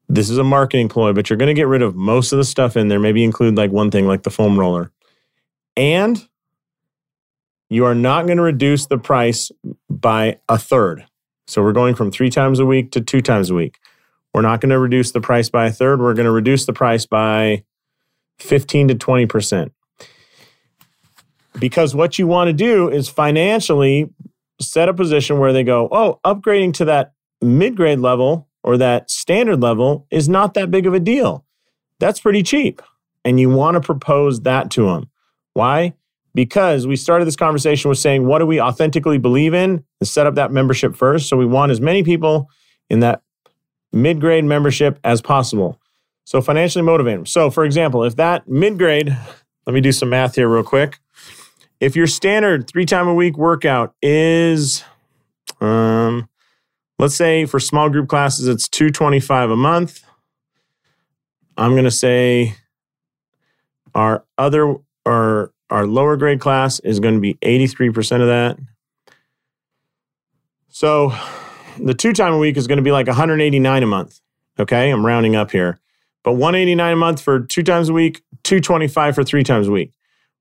This 0.08 0.28
is 0.28 0.38
a 0.38 0.44
marketing 0.44 0.88
ploy, 0.88 1.12
but 1.12 1.30
you're 1.30 1.38
going 1.38 1.48
to 1.48 1.54
get 1.54 1.68
rid 1.68 1.80
of 1.80 1.94
most 1.94 2.32
of 2.32 2.38
the 2.38 2.44
stuff 2.44 2.76
in 2.76 2.88
there, 2.88 3.00
maybe 3.00 3.24
include 3.24 3.56
like 3.56 3.70
one 3.70 3.90
thing 3.90 4.06
like 4.06 4.24
the 4.24 4.30
foam 4.30 4.58
roller. 4.58 4.92
And 5.76 6.28
you 7.70 7.86
are 7.86 7.94
not 7.94 8.26
going 8.26 8.36
to 8.36 8.42
reduce 8.42 8.86
the 8.86 8.98
price 8.98 9.50
by 9.88 10.38
a 10.48 10.58
third. 10.58 11.06
So 11.46 11.62
we're 11.62 11.72
going 11.72 11.94
from 11.94 12.10
three 12.10 12.28
times 12.28 12.58
a 12.58 12.66
week 12.66 12.92
to 12.92 13.00
two 13.00 13.22
times 13.22 13.48
a 13.48 13.54
week. 13.54 13.78
We're 14.34 14.42
not 14.42 14.60
going 14.60 14.70
to 14.70 14.78
reduce 14.78 15.12
the 15.12 15.20
price 15.20 15.48
by 15.48 15.66
a 15.66 15.72
third. 15.72 16.00
We're 16.00 16.14
going 16.14 16.26
to 16.26 16.32
reduce 16.32 16.66
the 16.66 16.72
price 16.72 17.06
by 17.06 17.64
15 18.38 18.88
to 18.88 18.94
20%. 18.94 19.70
Because 21.58 21.94
what 21.94 22.18
you 22.18 22.26
want 22.26 22.48
to 22.48 22.52
do 22.52 22.90
is 22.90 23.08
financially 23.08 24.10
set 24.60 24.88
a 24.88 24.94
position 24.94 25.38
where 25.38 25.52
they 25.52 25.64
go, 25.64 25.88
oh, 25.90 26.20
upgrading 26.24 26.74
to 26.74 26.84
that 26.86 27.12
mid 27.40 27.76
grade 27.76 27.98
level 27.98 28.48
or 28.62 28.76
that 28.76 29.10
standard 29.10 29.60
level 29.60 30.06
is 30.10 30.28
not 30.28 30.54
that 30.54 30.70
big 30.70 30.86
of 30.86 30.94
a 30.94 31.00
deal. 31.00 31.44
That's 31.98 32.20
pretty 32.20 32.42
cheap. 32.42 32.82
And 33.24 33.38
you 33.38 33.50
want 33.50 33.74
to 33.76 33.80
propose 33.80 34.40
that 34.42 34.70
to 34.72 34.86
them. 34.86 35.10
Why? 35.54 35.94
Because 36.34 36.86
we 36.86 36.96
started 36.96 37.26
this 37.26 37.36
conversation 37.36 37.88
with 37.88 37.98
saying, 37.98 38.26
what 38.26 38.38
do 38.38 38.46
we 38.46 38.60
authentically 38.60 39.18
believe 39.18 39.54
in? 39.54 39.84
And 40.00 40.08
set 40.08 40.26
up 40.26 40.34
that 40.36 40.50
membership 40.50 40.96
first. 40.96 41.28
So 41.28 41.36
we 41.36 41.46
want 41.46 41.72
as 41.72 41.80
many 41.80 42.02
people 42.02 42.48
in 42.88 43.00
that 43.00 43.22
mid 43.92 44.20
grade 44.20 44.44
membership 44.44 44.98
as 45.04 45.20
possible. 45.20 45.78
So 46.24 46.40
financially 46.40 46.84
motivate 46.84 47.16
them. 47.16 47.26
So, 47.26 47.50
for 47.50 47.64
example, 47.64 48.04
if 48.04 48.16
that 48.16 48.48
mid 48.48 48.78
grade, 48.78 49.16
let 49.66 49.74
me 49.74 49.80
do 49.80 49.92
some 49.92 50.08
math 50.08 50.36
here 50.36 50.48
real 50.48 50.62
quick. 50.62 50.98
If 51.82 51.96
your 51.96 52.06
standard 52.06 52.68
three 52.68 52.86
time 52.86 53.08
a 53.08 53.14
week 53.14 53.36
workout 53.36 53.96
is, 54.00 54.84
um, 55.60 56.28
let's 57.00 57.16
say 57.16 57.44
for 57.44 57.58
small 57.58 57.90
group 57.90 58.08
classes, 58.08 58.46
it's 58.46 58.68
225 58.68 59.50
a 59.50 59.56
month. 59.56 60.04
I'm 61.56 61.72
going 61.72 61.82
to 61.82 61.90
say 61.90 62.54
our 63.96 64.24
other 64.38 64.76
our, 65.04 65.50
our 65.70 65.84
lower 65.84 66.16
grade 66.16 66.38
class 66.38 66.78
is 66.78 67.00
going 67.00 67.14
to 67.14 67.20
be 67.20 67.34
83% 67.42 68.20
of 68.20 68.28
that. 68.28 68.58
So 70.68 71.12
the 71.80 71.94
two 71.94 72.12
time 72.12 72.32
a 72.32 72.38
week 72.38 72.56
is 72.56 72.68
going 72.68 72.76
to 72.76 72.84
be 72.84 72.92
like 72.92 73.08
189 73.08 73.82
a 73.82 73.86
month. 73.86 74.20
Okay, 74.56 74.88
I'm 74.88 75.04
rounding 75.04 75.34
up 75.34 75.50
here. 75.50 75.80
But 76.22 76.34
189 76.34 76.92
a 76.92 76.96
month 76.96 77.20
for 77.20 77.40
two 77.40 77.64
times 77.64 77.88
a 77.88 77.92
week, 77.92 78.22
225 78.44 79.16
for 79.16 79.24
three 79.24 79.42
times 79.42 79.66
a 79.66 79.72
week 79.72 79.92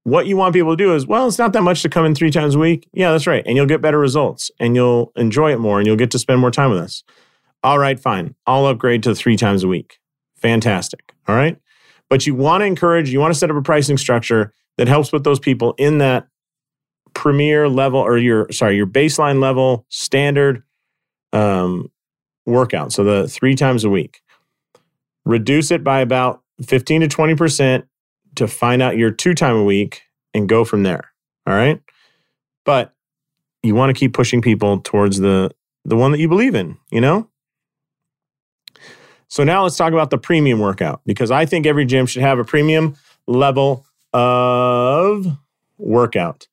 what 0.03 0.25
you 0.25 0.35
want 0.35 0.53
people 0.53 0.71
to 0.71 0.83
do 0.83 0.95
is, 0.95 1.05
well, 1.05 1.27
it's 1.27 1.37
not 1.37 1.53
that 1.53 1.61
much 1.61 1.81
to 1.83 1.89
come 1.89 2.05
in 2.05 2.15
three 2.15 2.31
times 2.31 2.55
a 2.55 2.59
week. 2.59 2.87
Yeah, 2.93 3.11
that's 3.11 3.27
right. 3.27 3.43
And 3.45 3.55
you'll 3.55 3.67
get 3.67 3.81
better 3.81 3.99
results 3.99 4.49
and 4.59 4.75
you'll 4.75 5.11
enjoy 5.15 5.53
it 5.53 5.59
more 5.59 5.77
and 5.77 5.85
you'll 5.85 5.95
get 5.95 6.11
to 6.11 6.19
spend 6.19 6.39
more 6.41 6.51
time 6.51 6.71
with 6.71 6.79
us. 6.79 7.03
All 7.63 7.77
right, 7.77 7.99
fine. 7.99 8.35
I'll 8.47 8.65
upgrade 8.65 9.03
to 9.03 9.13
three 9.13 9.37
times 9.37 9.63
a 9.63 9.67
week. 9.67 9.99
Fantastic. 10.37 11.13
All 11.27 11.35
right. 11.35 11.57
But 12.09 12.25
you 12.25 12.33
want 12.33 12.61
to 12.61 12.65
encourage, 12.65 13.11
you 13.11 13.19
want 13.19 13.33
to 13.33 13.39
set 13.39 13.51
up 13.51 13.55
a 13.55 13.61
pricing 13.61 13.97
structure 13.97 14.53
that 14.77 14.87
helps 14.87 15.11
with 15.11 15.23
those 15.23 15.39
people 15.39 15.75
in 15.77 15.99
that 15.99 16.27
premier 17.13 17.69
level 17.69 17.99
or 17.99 18.17
your, 18.17 18.51
sorry, 18.51 18.75
your 18.75 18.87
baseline 18.87 19.39
level 19.39 19.85
standard 19.89 20.63
um, 21.31 21.91
workout. 22.45 22.91
So 22.91 23.03
the 23.03 23.27
three 23.27 23.55
times 23.55 23.83
a 23.83 23.89
week. 23.89 24.21
Reduce 25.23 25.69
it 25.69 25.83
by 25.83 25.99
about 25.99 26.41
15 26.65 27.01
to 27.01 27.07
20% 27.07 27.83
to 28.35 28.47
find 28.47 28.81
out 28.81 28.97
your 28.97 29.11
two 29.11 29.33
time 29.33 29.55
a 29.55 29.63
week 29.63 30.03
and 30.33 30.47
go 30.47 30.63
from 30.63 30.83
there. 30.83 31.11
All 31.45 31.53
right. 31.53 31.81
But 32.65 32.93
you 33.63 33.75
want 33.75 33.95
to 33.95 33.99
keep 33.99 34.13
pushing 34.13 34.41
people 34.41 34.79
towards 34.79 35.19
the 35.19 35.51
the 35.83 35.95
one 35.95 36.11
that 36.11 36.19
you 36.19 36.27
believe 36.27 36.53
in, 36.53 36.77
you 36.91 37.01
know? 37.01 37.27
So 39.27 39.43
now 39.43 39.63
let's 39.63 39.77
talk 39.77 39.93
about 39.93 40.11
the 40.11 40.17
premium 40.17 40.59
workout 40.59 41.01
because 41.05 41.31
I 41.31 41.45
think 41.45 41.65
every 41.65 41.85
gym 41.85 42.05
should 42.05 42.21
have 42.21 42.37
a 42.37 42.43
premium 42.43 42.95
level 43.27 43.85
of 44.13 45.25
workout. 45.77 46.47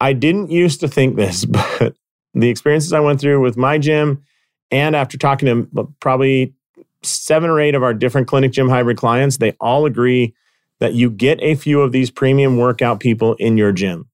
I 0.00 0.12
didn't 0.12 0.50
used 0.50 0.80
to 0.80 0.88
think 0.88 1.16
this, 1.16 1.44
but 1.80 1.96
the 2.34 2.48
experiences 2.48 2.92
I 2.92 3.00
went 3.00 3.20
through 3.20 3.40
with 3.40 3.56
my 3.56 3.78
gym 3.78 4.22
and 4.70 4.94
after 4.94 5.18
talking 5.18 5.48
to 5.48 5.88
probably 6.00 6.54
seven 7.02 7.50
or 7.50 7.60
eight 7.60 7.74
of 7.74 7.82
our 7.82 7.94
different 7.94 8.28
clinic 8.28 8.52
gym 8.52 8.68
hybrid 8.68 8.96
clients, 8.96 9.36
they 9.36 9.52
all 9.60 9.86
agree 9.86 10.34
that 10.82 10.94
you 10.94 11.08
get 11.10 11.40
a 11.40 11.54
few 11.54 11.80
of 11.80 11.92
these 11.92 12.10
premium 12.10 12.56
workout 12.56 12.98
people 12.98 13.34
in 13.34 13.56
your 13.56 13.70
gym. 13.70 14.08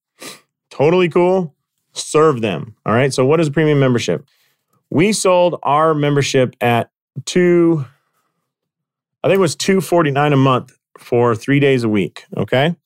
Totally 0.69 1.09
cool. 1.09 1.55
Serve 1.95 2.43
them. 2.43 2.77
All 2.85 2.93
right. 2.93 3.11
So, 3.11 3.25
what 3.25 3.41
is 3.41 3.49
a 3.49 3.51
premium 3.51 3.81
membership? 3.81 4.27
We 4.91 5.15
sold 5.15 5.59
our 5.63 5.95
membership 5.95 6.55
at 6.61 6.91
two, 7.25 7.87
I 9.25 9.29
think 9.29 9.39
it 9.39 9.41
was 9.41 9.57
two 9.57 9.81
forty 9.81 10.11
nine 10.11 10.35
a 10.35 10.37
month 10.37 10.77
for 10.99 11.35
three 11.35 11.59
days 11.59 11.85
a 11.85 11.89
week. 11.89 12.25
Okay. 12.37 12.77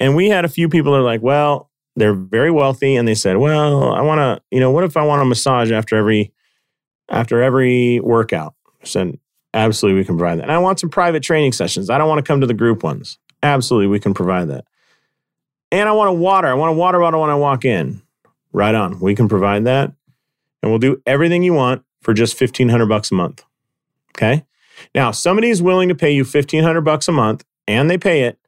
And 0.00 0.16
we 0.16 0.28
had 0.28 0.44
a 0.44 0.48
few 0.48 0.68
people 0.68 0.90
that 0.90 0.98
are 0.98 1.02
like, 1.02 1.22
well, 1.22 1.70
they're 1.94 2.12
very 2.12 2.50
wealthy 2.50 2.96
and 2.96 3.06
they 3.06 3.14
said, 3.14 3.36
well, 3.36 3.92
I 3.92 4.00
want 4.00 4.18
to, 4.18 4.42
you 4.50 4.58
know, 4.58 4.72
what 4.72 4.82
if 4.82 4.96
I 4.96 5.04
want 5.04 5.22
a 5.22 5.26
massage 5.26 5.70
after 5.70 5.94
every 5.94 6.32
after 7.08 7.40
every 7.40 8.00
workout? 8.00 8.54
I 8.82 8.86
said, 8.86 9.16
absolutely, 9.56 9.98
we 9.98 10.04
can 10.04 10.16
provide 10.16 10.38
that. 10.38 10.44
And 10.44 10.52
I 10.52 10.58
want 10.58 10.78
some 10.78 10.90
private 10.90 11.22
training 11.22 11.52
sessions. 11.52 11.90
I 11.90 11.98
don't 11.98 12.08
want 12.08 12.24
to 12.24 12.28
come 12.28 12.40
to 12.40 12.46
the 12.46 12.54
group 12.54 12.82
ones. 12.82 13.18
Absolutely, 13.42 13.88
we 13.88 13.98
can 13.98 14.14
provide 14.14 14.48
that. 14.48 14.64
And 15.72 15.88
I 15.88 15.92
want 15.92 16.10
a 16.10 16.12
water. 16.12 16.48
I 16.48 16.54
want 16.54 16.70
a 16.70 16.76
water 16.76 17.00
bottle 17.00 17.20
when 17.20 17.30
I 17.30 17.34
walk 17.34 17.64
in. 17.64 18.02
Right 18.52 18.74
on. 18.74 19.00
We 19.00 19.14
can 19.14 19.28
provide 19.28 19.64
that. 19.64 19.92
And 20.62 20.70
we'll 20.70 20.78
do 20.78 21.02
everything 21.06 21.42
you 21.42 21.52
want 21.52 21.84
for 22.00 22.14
just 22.14 22.40
1500 22.40 22.86
bucks 22.86 23.10
a 23.10 23.14
month. 23.14 23.44
Okay? 24.16 24.44
Now, 24.94 25.10
somebody 25.10 25.50
is 25.50 25.62
willing 25.62 25.88
to 25.88 25.94
pay 25.94 26.12
you 26.12 26.22
1500 26.22 26.80
bucks 26.82 27.08
a 27.08 27.12
month 27.12 27.44
and 27.66 27.90
they 27.90 27.98
pay 27.98 28.22
it. 28.22 28.38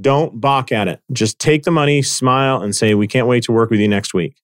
Don't 0.00 0.40
balk 0.40 0.72
at 0.72 0.88
it. 0.88 1.00
Just 1.12 1.38
take 1.38 1.62
the 1.62 1.70
money, 1.70 2.02
smile 2.02 2.62
and 2.62 2.74
say, 2.74 2.94
"We 2.94 3.06
can't 3.06 3.26
wait 3.26 3.42
to 3.44 3.52
work 3.52 3.70
with 3.70 3.80
you 3.80 3.88
next 3.88 4.14
week." 4.14 4.36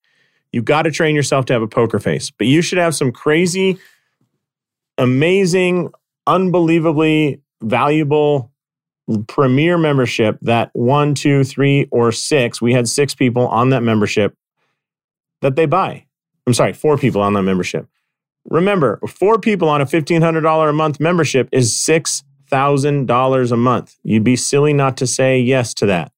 You 0.52 0.62
got 0.62 0.82
to 0.82 0.90
train 0.90 1.14
yourself 1.14 1.46
to 1.46 1.52
have 1.52 1.62
a 1.62 1.68
poker 1.68 1.98
face, 1.98 2.30
but 2.30 2.46
you 2.46 2.62
should 2.62 2.78
have 2.78 2.94
some 2.94 3.12
crazy 3.12 3.78
amazing, 4.98 5.90
unbelievably 6.26 7.40
valuable 7.62 8.52
premier 9.28 9.78
membership 9.78 10.38
that 10.42 10.70
one, 10.72 11.14
two, 11.14 11.44
three, 11.44 11.87
or 11.90 12.11
six, 12.12 12.61
we 12.61 12.72
had 12.72 12.88
six 12.88 13.14
people 13.14 13.46
on 13.48 13.70
that 13.70 13.82
membership 13.82 14.35
that 15.42 15.56
they 15.56 15.66
buy. 15.66 16.04
I'm 16.46 16.54
sorry, 16.54 16.72
four 16.72 16.98
people 16.98 17.22
on 17.22 17.35
that 17.35 17.42
membership. 17.42 17.87
Remember, 18.48 19.00
four 19.09 19.38
people 19.38 19.68
on 19.68 19.80
a 19.80 19.87
$1,500 19.87 20.68
a 20.68 20.72
month 20.72 21.00
membership 21.00 21.48
is 21.52 21.72
$6,000 21.74 23.52
a 23.52 23.56
month. 23.56 23.96
You'd 24.04 24.24
be 24.24 24.37
silly 24.37 24.72
not 24.72 24.96
to 24.98 25.06
say 25.06 25.40
yes 25.40 25.74
to 25.74 25.87
that. 25.87 26.12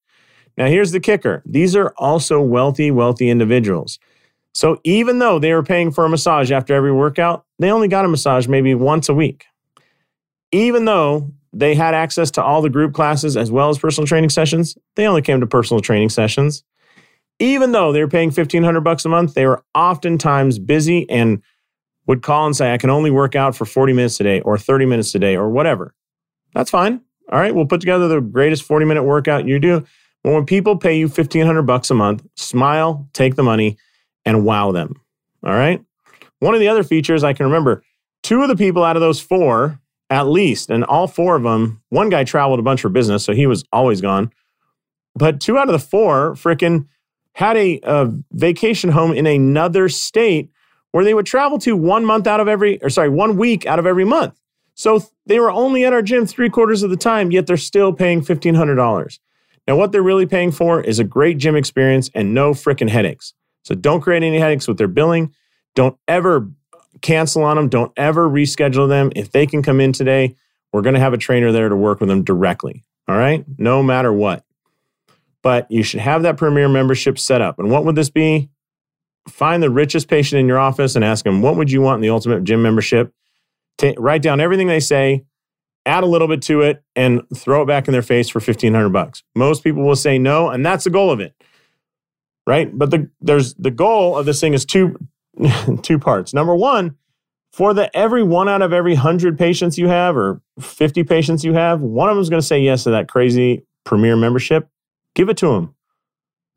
Now, 0.57 0.67
here's 0.67 0.91
the 0.91 0.99
kicker 0.99 1.41
these 1.45 1.75
are 1.75 1.93
also 1.97 2.41
wealthy, 2.41 2.91
wealthy 2.91 3.29
individuals. 3.29 3.97
So 4.53 4.79
even 4.83 5.19
though 5.19 5.39
they 5.39 5.53
were 5.53 5.63
paying 5.63 5.91
for 5.91 6.05
a 6.05 6.09
massage 6.09 6.51
after 6.51 6.73
every 6.73 6.91
workout, 6.91 7.45
they 7.59 7.71
only 7.71 7.87
got 7.87 8.05
a 8.05 8.07
massage 8.07 8.47
maybe 8.47 8.73
once 8.73 9.09
a 9.09 9.13
week. 9.13 9.45
Even 10.51 10.85
though 10.85 11.31
they 11.53 11.75
had 11.75 11.93
access 11.93 12.31
to 12.31 12.43
all 12.43 12.61
the 12.61 12.69
group 12.69 12.93
classes 12.93 13.37
as 13.37 13.51
well 13.51 13.69
as 13.69 13.77
personal 13.77 14.07
training 14.07 14.29
sessions, 14.29 14.77
they 14.95 15.05
only 15.05 15.21
came 15.21 15.39
to 15.39 15.47
personal 15.47 15.81
training 15.81 16.09
sessions. 16.09 16.63
Even 17.39 17.71
though 17.71 17.91
they 17.91 18.01
were 18.01 18.09
paying 18.09 18.29
1500 18.29 18.81
bucks 18.81 19.05
a 19.05 19.09
month, 19.09 19.33
they 19.33 19.45
were 19.45 19.63
oftentimes 19.73 20.59
busy 20.59 21.09
and 21.09 21.41
would 22.07 22.21
call 22.21 22.45
and 22.45 22.55
say, 22.55 22.73
I 22.73 22.77
can 22.77 22.89
only 22.89 23.11
work 23.11 23.35
out 23.35 23.55
for 23.55 23.65
40 23.65 23.93
minutes 23.93 24.19
a 24.19 24.23
day 24.23 24.41
or 24.41 24.57
30 24.57 24.85
minutes 24.85 25.13
a 25.15 25.19
day 25.19 25.35
or 25.35 25.49
whatever. 25.49 25.93
That's 26.53 26.71
fine. 26.71 27.01
All 27.31 27.39
right, 27.39 27.53
we'll 27.53 27.67
put 27.67 27.81
together 27.81 28.07
the 28.07 28.19
greatest 28.19 28.63
40 28.63 28.85
minute 28.85 29.03
workout 29.03 29.47
you 29.47 29.59
do. 29.59 29.85
But 30.23 30.33
when 30.33 30.45
people 30.45 30.75
pay 30.77 30.97
you 30.97 31.05
1500 31.05 31.61
bucks 31.63 31.91
a 31.91 31.93
month, 31.93 32.25
smile, 32.35 33.07
take 33.13 33.35
the 33.35 33.43
money, 33.43 33.77
and 34.25 34.43
wow 34.43 34.71
them. 34.71 34.99
All 35.43 35.53
right. 35.53 35.83
One 36.39 36.53
of 36.53 36.59
the 36.59 36.67
other 36.67 36.83
features 36.83 37.23
I 37.23 37.33
can 37.33 37.45
remember 37.45 37.83
two 38.23 38.41
of 38.41 38.49
the 38.49 38.55
people 38.55 38.83
out 38.83 38.95
of 38.95 39.01
those 39.01 39.19
four, 39.19 39.79
at 40.09 40.27
least, 40.27 40.69
and 40.69 40.83
all 40.83 41.07
four 41.07 41.35
of 41.35 41.43
them, 41.43 41.81
one 41.89 42.09
guy 42.09 42.23
traveled 42.23 42.59
a 42.59 42.63
bunch 42.63 42.81
for 42.81 42.89
business, 42.89 43.23
so 43.23 43.33
he 43.33 43.47
was 43.47 43.63
always 43.71 44.01
gone. 44.01 44.31
But 45.15 45.39
two 45.39 45.57
out 45.57 45.67
of 45.67 45.73
the 45.73 45.79
four 45.79 46.33
freaking 46.35 46.87
had 47.33 47.57
a, 47.57 47.79
a 47.83 48.11
vacation 48.31 48.91
home 48.91 49.13
in 49.13 49.25
another 49.25 49.89
state 49.89 50.49
where 50.91 51.03
they 51.03 51.13
would 51.13 51.25
travel 51.25 51.59
to 51.59 51.75
one 51.75 52.03
month 52.03 52.27
out 52.27 52.39
of 52.39 52.47
every, 52.47 52.81
or 52.81 52.89
sorry, 52.89 53.09
one 53.09 53.37
week 53.37 53.65
out 53.65 53.79
of 53.79 53.85
every 53.85 54.05
month. 54.05 54.39
So 54.73 55.03
they 55.25 55.39
were 55.39 55.51
only 55.51 55.85
at 55.85 55.93
our 55.93 56.01
gym 56.01 56.25
three 56.25 56.49
quarters 56.49 56.83
of 56.83 56.89
the 56.89 56.97
time, 56.97 57.31
yet 57.31 57.47
they're 57.47 57.57
still 57.57 57.93
paying 57.93 58.21
$1,500. 58.21 59.19
Now, 59.67 59.75
what 59.75 59.91
they're 59.91 60.01
really 60.01 60.25
paying 60.25 60.51
for 60.51 60.81
is 60.81 60.99
a 60.99 61.03
great 61.03 61.37
gym 61.37 61.55
experience 61.55 62.09
and 62.15 62.33
no 62.33 62.51
freaking 62.51 62.89
headaches. 62.89 63.33
So 63.63 63.75
don't 63.75 64.01
create 64.01 64.23
any 64.23 64.39
headaches 64.39 64.67
with 64.67 64.77
their 64.77 64.87
billing. 64.87 65.33
Don't 65.75 65.97
ever 66.07 66.49
cancel 67.01 67.43
on 67.43 67.55
them. 67.55 67.69
Don't 67.69 67.91
ever 67.97 68.27
reschedule 68.27 68.87
them. 68.87 69.11
If 69.15 69.31
they 69.31 69.45
can 69.45 69.61
come 69.61 69.79
in 69.79 69.93
today, 69.93 70.35
we're 70.71 70.81
going 70.81 70.95
to 70.95 70.99
have 70.99 71.13
a 71.13 71.17
trainer 71.17 71.51
there 71.51 71.69
to 71.69 71.75
work 71.75 71.99
with 71.99 72.09
them 72.09 72.23
directly. 72.23 72.83
All 73.07 73.17
right. 73.17 73.45
No 73.57 73.81
matter 73.81 74.11
what. 74.11 74.43
But 75.41 75.71
you 75.71 75.83
should 75.83 76.01
have 76.01 76.23
that 76.23 76.37
premier 76.37 76.67
membership 76.67 77.17
set 77.17 77.41
up. 77.41 77.59
And 77.59 77.71
what 77.71 77.85
would 77.85 77.95
this 77.95 78.09
be? 78.09 78.49
Find 79.27 79.63
the 79.63 79.69
richest 79.69 80.07
patient 80.07 80.39
in 80.39 80.47
your 80.47 80.59
office 80.59 80.95
and 80.95 81.05
ask 81.05 81.23
them, 81.23 81.41
what 81.41 81.55
would 81.55 81.71
you 81.71 81.81
want 81.81 81.97
in 81.97 82.01
the 82.01 82.09
ultimate 82.09 82.43
gym 82.43 82.61
membership? 82.61 83.13
Write 83.97 84.21
down 84.21 84.41
everything 84.41 84.67
they 84.67 84.79
say, 84.81 85.23
add 85.85 86.03
a 86.03 86.07
little 86.07 86.27
bit 86.27 86.41
to 86.43 86.61
it, 86.61 86.83
and 86.95 87.21
throw 87.33 87.61
it 87.61 87.67
back 87.67 87.87
in 87.87 87.93
their 87.93 88.01
face 88.01 88.27
for 88.27 88.39
1500 88.39 88.89
bucks. 88.89 89.23
Most 89.35 89.63
people 89.63 89.83
will 89.83 89.95
say 89.95 90.19
no, 90.19 90.49
and 90.49 90.65
that's 90.65 90.83
the 90.83 90.89
goal 90.89 91.11
of 91.11 91.21
it 91.21 91.33
right? 92.49 92.75
But 92.75 92.89
the, 92.89 93.09
there's 93.21 93.53
the 93.55 93.69
goal 93.69 94.17
of 94.17 94.25
this 94.25 94.41
thing 94.41 94.55
is 94.55 94.65
two 94.65 94.97
two 95.81 95.99
parts. 95.99 96.33
Number 96.33 96.55
one, 96.55 96.95
for 97.51 97.73
the 97.73 97.95
every 97.95 98.23
one 98.23 98.47
out 98.47 98.61
of 98.61 98.73
every 98.73 98.95
hundred 98.95 99.37
patients 99.37 99.77
you 99.77 99.87
have 99.87 100.15
or 100.15 100.41
50 100.59 101.03
patients 101.03 101.43
you 101.43 101.53
have, 101.53 101.81
one 101.81 102.09
of 102.09 102.15
them 102.15 102.21
is 102.21 102.29
going 102.29 102.41
to 102.41 102.45
say 102.45 102.59
yes 102.59 102.83
to 102.83 102.91
that 102.91 103.07
crazy 103.07 103.65
premier 103.85 104.15
membership. 104.15 104.69
Give 105.15 105.29
it 105.29 105.37
to 105.37 105.47
them. 105.47 105.75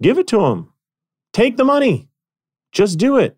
Give 0.02 0.18
it 0.18 0.26
to 0.28 0.38
them. 0.38 0.72
Take 1.32 1.56
the 1.56 1.64
money. 1.64 2.08
Just 2.72 2.98
do 2.98 3.16
it. 3.16 3.36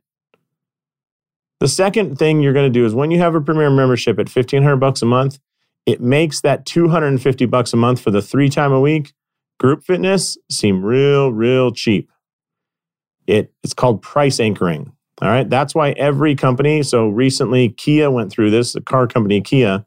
The 1.61 1.69
second 1.69 2.19
thing 2.19 2.41
you're 2.41 2.53
going 2.53 2.71
to 2.71 2.79
do 2.79 2.85
is 2.85 2.95
when 2.95 3.11
you 3.11 3.19
have 3.21 3.35
a 3.35 3.41
premier 3.41 3.71
membership 3.71 4.19
at 4.19 4.29
1500 4.29 4.77
bucks 4.77 5.03
a 5.03 5.07
month, 5.07 5.39
it 5.87 6.01
makes 6.01 6.41
that 6.41 6.67
250 6.67 7.47
bucks 7.47 7.73
a 7.73 7.77
month 7.77 8.01
for 8.01 8.11
the 8.11 8.23
3 8.23 8.49
time 8.49 8.73
a 8.73 8.81
week 8.81 9.13
group 9.59 9.85
fitness 9.85 10.37
seem 10.51 10.85
real 10.85 11.33
real 11.33 11.71
cheap. 11.71 12.11
It, 13.27 13.53
it's 13.63 13.75
called 13.75 14.03
price 14.03 14.41
anchoring. 14.41 14.94
All 15.23 15.29
right. 15.29 15.49
That's 15.49 15.75
why 15.75 15.91
every 15.93 16.35
company, 16.35 16.83
so 16.83 17.09
recently 17.09 17.69
Kia 17.71 18.11
went 18.11 18.33
through 18.33 18.51
this, 18.51 18.73
the 18.73 18.81
car 18.81 19.07
company 19.07 19.41
Kia, 19.41 19.87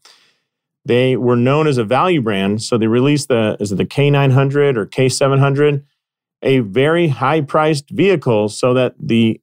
they 0.85 1.17
were 1.17 1.35
known 1.35 1.67
as 1.67 1.77
a 1.77 1.83
value 1.83 2.21
brand. 2.21 2.61
So 2.61 2.77
they 2.77 2.87
released 2.87 3.27
the, 3.27 3.57
is 3.59 3.71
it 3.71 3.75
the 3.75 3.85
K900 3.85 4.77
or 4.77 4.85
K700, 4.85 5.83
a 6.41 6.59
very 6.59 7.09
high 7.09 7.41
priced 7.41 7.89
vehicle 7.89 8.47
so 8.47 8.73
that 8.73 8.95
the, 8.99 9.41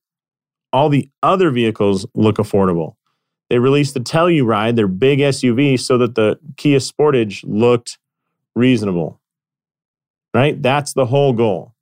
all 0.72 0.88
the 0.88 1.10
other 1.22 1.50
vehicles 1.50 2.06
look 2.14 2.36
affordable. 2.36 2.96
They 3.50 3.58
released 3.58 3.92
the 3.92 4.00
Telluride, 4.00 4.76
their 4.76 4.88
big 4.88 5.18
SUV, 5.18 5.78
so 5.78 5.98
that 5.98 6.14
the 6.14 6.38
Kia 6.56 6.78
Sportage 6.78 7.44
looked 7.46 7.98
reasonable. 8.56 9.20
Right? 10.32 10.60
That's 10.60 10.94
the 10.94 11.06
whole 11.06 11.34
goal. 11.34 11.74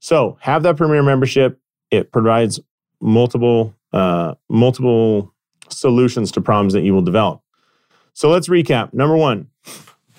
So 0.00 0.38
have 0.40 0.62
that 0.62 0.76
premier 0.76 1.02
membership. 1.02 1.60
It 1.90 2.10
provides 2.10 2.58
multiple 3.04 3.74
uh, 3.92 4.34
multiple 4.48 5.32
solutions 5.68 6.32
to 6.32 6.40
problems 6.40 6.72
that 6.72 6.82
you 6.82 6.92
will 6.92 7.02
develop. 7.02 7.40
So 8.12 8.28
let's 8.28 8.48
recap. 8.48 8.92
Number 8.92 9.16
one, 9.16 9.48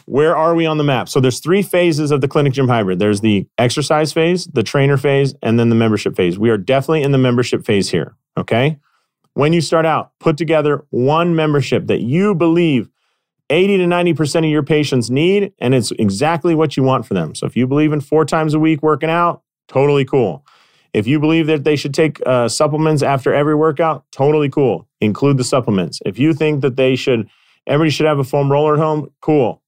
where 0.06 0.36
are 0.36 0.56
we 0.56 0.66
on 0.66 0.78
the 0.78 0.84
map? 0.84 1.10
So 1.10 1.20
there's 1.20 1.40
three 1.40 1.62
phases 1.62 2.12
of 2.12 2.22
the 2.22 2.28
clinic 2.28 2.54
gym 2.54 2.68
hybrid. 2.68 3.00
There's 3.00 3.22
the 3.22 3.48
exercise 3.58 4.14
phase, 4.14 4.46
the 4.46 4.64
trainer 4.64 4.98
phase, 4.98 5.34
and 5.42 5.60
then 5.60 5.70
the 5.70 5.76
membership 5.76 6.16
phase. 6.16 6.40
We 6.40 6.50
are 6.50 6.58
definitely 6.58 7.04
in 7.04 7.12
the 7.12 7.18
membership 7.18 7.66
phase 7.66 7.90
here. 7.90 8.16
Okay. 8.38 8.80
When 9.34 9.52
you 9.52 9.60
start 9.60 9.86
out, 9.86 10.12
put 10.20 10.38
together 10.38 10.86
one 10.92 11.36
membership 11.36 11.88
that 11.88 12.02
you 12.02 12.36
believe 12.36 12.90
80 13.50 13.78
to 13.78 13.84
90% 13.84 14.38
of 14.40 14.46
your 14.46 14.64
patients 14.64 15.10
need, 15.10 15.54
and 15.60 15.76
it's 15.76 15.92
exactly 15.92 16.56
what 16.56 16.78
you 16.78 16.84
want 16.84 17.06
for 17.06 17.14
them. 17.14 17.36
So 17.36 17.46
if 17.46 17.58
you 17.58 17.68
believe 17.68 17.92
in 17.92 18.00
four 18.00 18.26
times 18.26 18.54
a 18.54 18.60
week 18.60 18.82
working 18.82 19.10
out, 19.10 19.44
Totally 19.68 20.06
cool. 20.06 20.46
If 20.96 21.08
you 21.08 21.20
believe 21.20 21.48
that 21.48 21.66
they 21.66 21.76
should 21.76 21.94
take 21.94 22.26
uh, 22.26 22.48
supplements 22.48 23.04
after 23.04 23.34
every 23.34 23.54
workout, 23.54 24.06
totally 24.14 24.48
cool. 24.48 24.88
Include 25.02 25.36
the 25.36 25.44
supplements. 25.44 26.02
If 26.06 26.18
you 26.18 26.34
think 26.34 26.62
that 26.62 26.78
they 26.78 26.96
should, 26.96 27.28
everybody 27.68 27.90
should 27.90 28.06
have 28.06 28.18
a 28.18 28.24
foam 28.24 28.50
roller 28.50 28.76
at 28.76 28.80
home, 28.80 29.12
cool. 29.20 29.62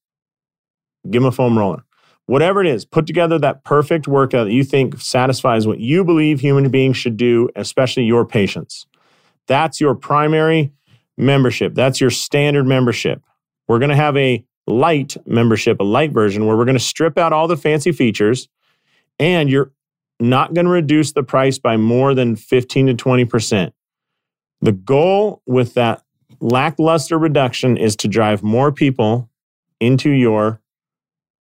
Give 1.04 1.22
them 1.22 1.28
a 1.28 1.34
foam 1.34 1.58
roller. 1.58 1.84
Whatever 2.28 2.62
it 2.62 2.68
is, 2.68 2.86
put 2.86 3.06
together 3.06 3.38
that 3.40 3.66
perfect 3.66 4.08
workout 4.08 4.46
that 4.46 4.54
you 4.54 4.64
think 4.64 5.02
satisfies 5.02 5.68
what 5.68 5.82
you 5.82 6.06
believe 6.06 6.40
human 6.40 6.70
beings 6.70 6.96
should 6.96 7.18
do, 7.18 7.50
especially 7.58 8.06
your 8.06 8.26
patients. 8.26 8.88
That's 9.48 9.82
your 9.82 9.96
primary 9.96 10.72
membership. 11.18 11.76
That's 11.76 12.00
your 12.00 12.10
standard 12.10 12.66
membership. 12.66 13.22
We're 13.68 13.80
going 13.80 13.90
to 13.90 13.98
have 13.98 14.16
a 14.16 14.46
light 14.66 15.18
membership, 15.26 15.82
a 15.82 15.84
light 15.84 16.14
version 16.14 16.46
where 16.46 16.56
we're 16.56 16.64
going 16.64 16.78
to 16.78 16.80
strip 16.80 17.18
out 17.18 17.34
all 17.34 17.50
the 17.50 17.58
fancy 17.58 17.92
features 17.92 18.48
and 19.20 19.50
you're 19.50 19.72
not 20.20 20.54
going 20.54 20.66
to 20.66 20.72
reduce 20.72 21.12
the 21.14 21.24
price 21.24 21.60
by 21.60 21.78
more 21.78 22.14
than 22.14 22.36
15 22.36 22.88
to 22.88 22.94
20%. 22.94 23.72
The 24.62 24.72
goal 24.72 25.42
with 25.46 25.76
that 25.76 26.04
lackluster 26.40 27.18
reduction 27.18 27.78
is 27.78 27.96
to 27.98 28.08
drive 28.08 28.44
more 28.44 28.72
people 28.72 29.30
into 29.80 30.10
your 30.10 30.62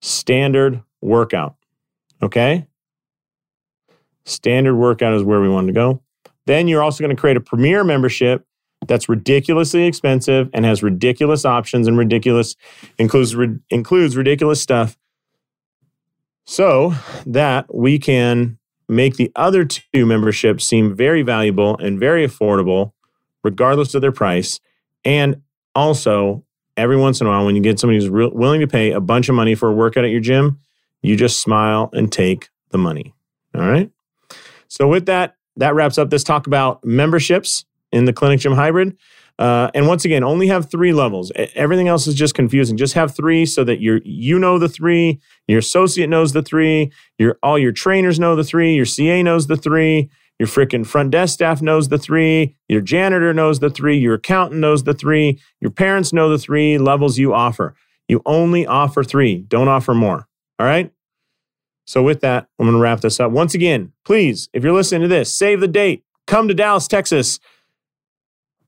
standard 0.01 0.81
workout. 1.01 1.55
Okay? 2.21 2.67
Standard 4.25 4.75
workout 4.75 5.13
is 5.13 5.23
where 5.23 5.39
we 5.39 5.49
want 5.49 5.67
to 5.67 5.73
go. 5.73 6.01
Then 6.45 6.67
you're 6.67 6.83
also 6.83 7.03
going 7.03 7.15
to 7.15 7.19
create 7.19 7.37
a 7.37 7.41
premier 7.41 7.83
membership 7.83 8.45
that's 8.87 9.09
ridiculously 9.09 9.85
expensive 9.85 10.49
and 10.53 10.65
has 10.65 10.83
ridiculous 10.83 11.45
options 11.45 11.87
and 11.87 11.97
ridiculous 11.97 12.55
includes 12.99 13.35
includes 13.69 14.15
ridiculous 14.15 14.61
stuff 14.61 14.97
so 16.45 16.93
that 17.25 17.73
we 17.73 17.97
can 17.97 18.59
make 18.87 19.15
the 19.15 19.31
other 19.35 19.65
two 19.65 20.05
memberships 20.05 20.65
seem 20.65 20.95
very 20.95 21.21
valuable 21.21 21.77
and 21.77 21.99
very 21.99 22.25
affordable 22.25 22.91
regardless 23.43 23.93
of 23.93 24.01
their 24.01 24.11
price. 24.11 24.59
And 25.03 25.41
also 25.73 26.43
every 26.77 26.97
once 26.97 27.21
in 27.21 27.27
a 27.27 27.29
while 27.29 27.45
when 27.45 27.55
you 27.55 27.61
get 27.61 27.79
somebody 27.79 27.99
who's 27.99 28.09
willing 28.09 28.61
to 28.61 28.67
pay 28.67 28.91
a 28.91 28.99
bunch 28.99 29.29
of 29.29 29.35
money 29.35 29.55
for 29.55 29.69
a 29.69 29.73
workout 29.73 30.03
at 30.03 30.11
your 30.11 30.19
gym 30.19 30.59
you 31.05 31.15
just 31.15 31.39
smile 31.39 31.89
and 31.93 32.11
take 32.11 32.49
the 32.71 32.77
money. 32.77 33.13
All 33.53 33.61
right? 33.61 33.89
So 34.67 34.87
with 34.87 35.05
that 35.05 35.35
that 35.57 35.75
wraps 35.75 35.97
up 35.97 36.09
this 36.09 36.23
talk 36.23 36.47
about 36.47 36.83
memberships 36.83 37.63
in 37.91 38.05
the 38.05 38.13
clinic 38.13 38.41
gym 38.41 38.53
hybrid. 38.53 38.97
Uh, 39.37 39.69
and 39.73 39.87
once 39.87 40.05
again, 40.05 40.23
only 40.23 40.47
have 40.47 40.71
three 40.71 40.93
levels. 40.93 41.31
Everything 41.55 41.87
else 41.87 42.07
is 42.07 42.15
just 42.15 42.35
confusing. 42.35 42.77
Just 42.77 42.93
have 42.93 43.13
three 43.15 43.45
so 43.45 43.63
that 43.65 43.79
you 43.79 44.01
you 44.05 44.39
know 44.39 44.57
the 44.57 44.69
three, 44.69 45.19
your 45.47 45.59
associate 45.59 46.07
knows 46.07 46.31
the 46.31 46.41
three, 46.41 46.91
your 47.17 47.37
all 47.43 47.59
your 47.59 47.73
trainers 47.73 48.19
know 48.19 48.35
the 48.35 48.45
three, 48.45 48.75
your 48.75 48.85
CA 48.85 49.21
knows 49.23 49.47
the 49.47 49.57
three, 49.57 50.09
your 50.39 50.47
freaking 50.47 50.85
front 50.85 51.11
desk 51.11 51.33
staff 51.33 51.61
knows 51.61 51.89
the 51.89 51.97
three, 51.97 52.55
your 52.69 52.81
janitor 52.81 53.33
knows 53.33 53.59
the 53.59 53.69
three, 53.69 53.97
your 53.97 54.15
accountant 54.15 54.61
knows 54.61 54.83
the 54.83 54.93
three, 54.93 55.39
your 55.59 55.71
parents 55.71 56.13
know 56.13 56.29
the 56.29 56.39
three 56.39 56.77
levels 56.77 57.17
you 57.17 57.33
offer. 57.33 57.75
You 58.07 58.21
only 58.25 58.65
offer 58.65 59.03
three. 59.03 59.41
Don't 59.41 59.67
offer 59.67 59.93
more. 59.93 60.27
All 60.59 60.65
right. 60.65 60.91
So 61.85 62.01
with 62.03 62.21
that, 62.21 62.47
I'm 62.59 62.65
going 62.65 62.75
to 62.75 62.81
wrap 62.81 63.01
this 63.01 63.19
up. 63.19 63.31
Once 63.31 63.53
again, 63.53 63.93
please, 64.05 64.49
if 64.53 64.63
you're 64.63 64.73
listening 64.73 65.01
to 65.01 65.07
this, 65.07 65.35
save 65.35 65.59
the 65.59 65.67
date. 65.67 66.03
Come 66.25 66.47
to 66.47 66.53
Dallas, 66.53 66.87
Texas 66.87 67.39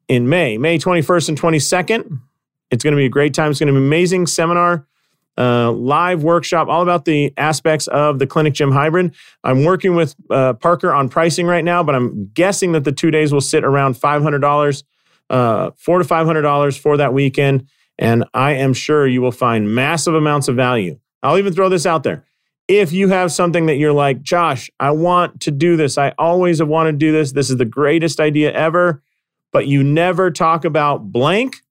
in 0.08 0.30
May, 0.30 0.58
May 0.58 0.78
21st 0.78 1.30
and 1.30 1.40
22nd. 1.40 2.20
It's 2.72 2.84
going 2.84 2.94
to 2.94 2.98
be 2.98 3.06
a 3.06 3.10
great 3.10 3.34
time. 3.34 3.52
It's 3.52 3.60
going 3.60 3.68
to 3.68 3.74
be 3.74 3.78
an 3.78 3.86
amazing 3.86 4.28
seminar, 4.28 4.86
uh, 5.38 5.72
live 5.72 6.24
workshop, 6.24 6.68
all 6.68 6.82
about 6.82 7.06
the 7.06 7.34
aspects 7.38 7.88
of 7.88 8.20
the 8.20 8.28
clinic 8.28 8.54
gym 8.54 8.72
hybrid. 8.72 9.16
I'm 9.44 9.64
working 9.64 9.96
with 9.96 10.16
uh, 10.30 10.54
Parker 10.54 10.94
on 10.94 11.10
pricing 11.10 11.46
right 11.46 11.64
now, 11.64 11.84
but 11.84 11.96
I'm 11.96 12.30
guessing 12.34 12.74
that 12.74 12.84
the 12.84 12.92
two 12.92 13.12
days 13.12 13.32
will 13.32 13.42
sit 13.42 13.64
around 13.64 13.96
$500, 13.96 14.84
uh, 15.30 15.72
four 15.78 16.00
to 16.00 16.06
$500 16.06 16.80
for 16.80 16.98
that 16.98 17.14
weekend. 17.14 17.68
And 18.00 18.26
I 18.34 18.54
am 18.54 18.74
sure 18.74 19.08
you 19.08 19.22
will 19.22 19.32
find 19.32 19.74
massive 19.74 20.14
amounts 20.14 20.48
of 20.48 20.56
value. 20.56 21.00
I'll 21.24 21.38
even 21.38 21.54
throw 21.54 21.70
this 21.70 21.86
out 21.86 22.04
there. 22.04 22.26
If 22.68 22.92
you 22.92 23.08
have 23.08 23.32
something 23.32 23.68
that 23.68 23.76
you're 23.76 23.94
like, 23.94 24.22
Josh, 24.22 24.70
I 24.80 24.92
want 24.92 25.42
to 25.42 25.52
do 25.52 25.78
this. 25.78 25.98
I 25.98 26.14
always 26.18 26.60
have 26.60 26.68
wanted 26.68 26.94
to 26.94 26.98
do 26.98 27.12
this. 27.14 27.32
This 27.32 27.50
is 27.50 27.56
the 27.58 27.66
greatest 27.66 28.20
idea 28.20 28.52
ever 28.52 29.02
but 29.58 29.66
you 29.66 29.84
never 29.84 30.30
talk 30.30 30.66
about 30.66 31.12
blank, 31.12 31.64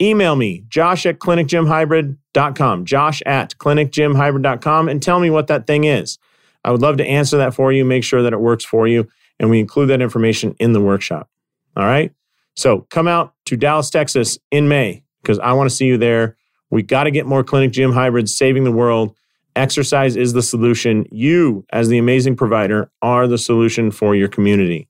email 0.00 0.34
me, 0.36 0.64
josh 0.68 1.04
at 1.04 1.18
clinicgymhybrid.com, 1.18 2.86
josh 2.86 3.20
at 3.26 3.54
clinicgymhybrid.com, 3.58 4.88
and 4.88 5.02
tell 5.02 5.20
me 5.20 5.28
what 5.28 5.46
that 5.48 5.66
thing 5.66 5.84
is. 5.84 6.16
I 6.64 6.70
would 6.70 6.80
love 6.80 6.96
to 6.96 7.04
answer 7.04 7.36
that 7.36 7.52
for 7.52 7.72
you, 7.72 7.84
make 7.84 8.04
sure 8.04 8.22
that 8.22 8.32
it 8.32 8.40
works 8.40 8.64
for 8.64 8.88
you, 8.88 9.06
and 9.38 9.50
we 9.50 9.60
include 9.60 9.90
that 9.90 10.00
information 10.00 10.56
in 10.58 10.72
the 10.72 10.80
workshop. 10.80 11.28
All 11.76 11.84
right. 11.84 12.10
So 12.54 12.86
come 12.88 13.06
out 13.06 13.34
to 13.44 13.56
Dallas, 13.58 13.90
Texas 13.90 14.38
in 14.50 14.66
May 14.66 15.04
because 15.20 15.38
I 15.38 15.52
want 15.52 15.68
to 15.68 15.76
see 15.76 15.84
you 15.84 15.98
there. 15.98 16.38
We 16.70 16.82
got 16.82 17.04
to 17.04 17.10
get 17.10 17.26
more 17.26 17.44
clinic 17.44 17.70
gym 17.70 17.92
hybrids 17.92 18.34
saving 18.34 18.64
the 18.64 18.72
world. 18.72 19.14
Exercise 19.56 20.16
is 20.16 20.32
the 20.32 20.42
solution. 20.42 21.04
You, 21.10 21.66
as 21.68 21.88
the 21.88 21.98
amazing 21.98 22.36
provider, 22.36 22.90
are 23.02 23.26
the 23.26 23.36
solution 23.36 23.90
for 23.90 24.14
your 24.14 24.28
community. 24.28 24.88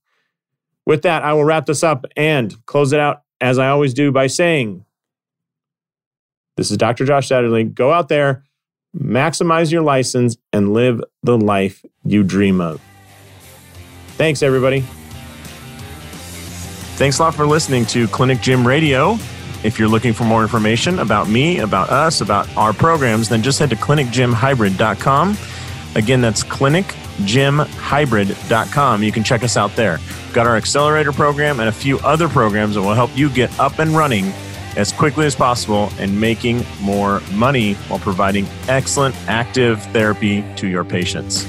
With 0.87 1.03
that, 1.03 1.25
I 1.25 1.33
will 1.33 1.45
wrap 1.45 1.67
this 1.67 1.83
up 1.83 2.07
and 2.17 2.65
close 2.65 2.93
it 2.93 3.01
out 3.01 3.23
as 3.41 3.59
I 3.59 3.69
always 3.69 3.93
do 3.93 4.13
by 4.13 4.29
saying 4.29 4.85
this 6.57 6.71
is 6.71 6.77
Dr. 6.79 7.05
Josh 7.05 7.29
Satterley. 7.29 7.73
Go 7.75 7.93
out 7.93 8.09
there, 8.09 8.45
maximize 8.97 9.71
your 9.71 9.83
license, 9.83 10.37
and 10.53 10.73
live 10.73 11.03
the 11.23 11.37
life 11.37 11.85
you 12.05 12.23
dream 12.23 12.61
of. 12.61 12.81
Thanks, 14.17 14.43
everybody. 14.43 14.81
Thanks 16.97 17.19
a 17.19 17.25
lot 17.25 17.35
for 17.35 17.47
listening 17.47 17.85
to 17.87 18.09
Clinic 18.09 18.41
Gym 18.41 18.67
Radio. 18.67 19.19
If 19.65 19.79
you're 19.79 19.89
looking 19.89 20.15
for 20.15 20.25
more 20.25 20.43
information 20.43 21.01
about 21.01 21.29
me, 21.29 21.59
about 21.59 21.91
us, 21.91 22.23
about 22.23 22.49
our 22.57 22.73
programs, 22.73 23.29
then 23.29 23.43
just 23.43 23.59
head 23.59 23.69
to 23.71 23.77
clinicgymhybrid.com. 23.77 25.37
Again, 25.95 26.21
that's 26.23 26.43
clinicgymhybrid.com. 27.19 29.03
You 29.03 29.13
can 29.13 29.25
check 29.25 29.43
us 29.43 29.57
out 29.57 29.75
there 29.77 29.99
got 30.37 30.47
our 30.47 30.59
accelerator 30.59 31.13
program 31.13 31.61
and 31.61 31.69
a 31.71 31.73
few 31.73 31.99
other 32.01 32.29
programs 32.29 32.75
that 32.75 32.83
will 32.83 32.93
help 32.93 33.11
you 33.17 33.31
get 33.31 33.59
up 33.59 33.79
and 33.79 33.97
running 33.97 34.27
as 34.77 34.93
quickly 34.93 35.25
as 35.25 35.35
possible 35.35 35.91
and 35.99 36.21
making 36.21 36.63
more 36.83 37.23
money 37.33 37.73
while 37.89 37.99
providing 37.99 38.47
excellent 38.69 39.15
active 39.29 39.83
therapy 39.95 40.45
to 40.57 40.67
your 40.69 40.85
patients. 40.85 41.47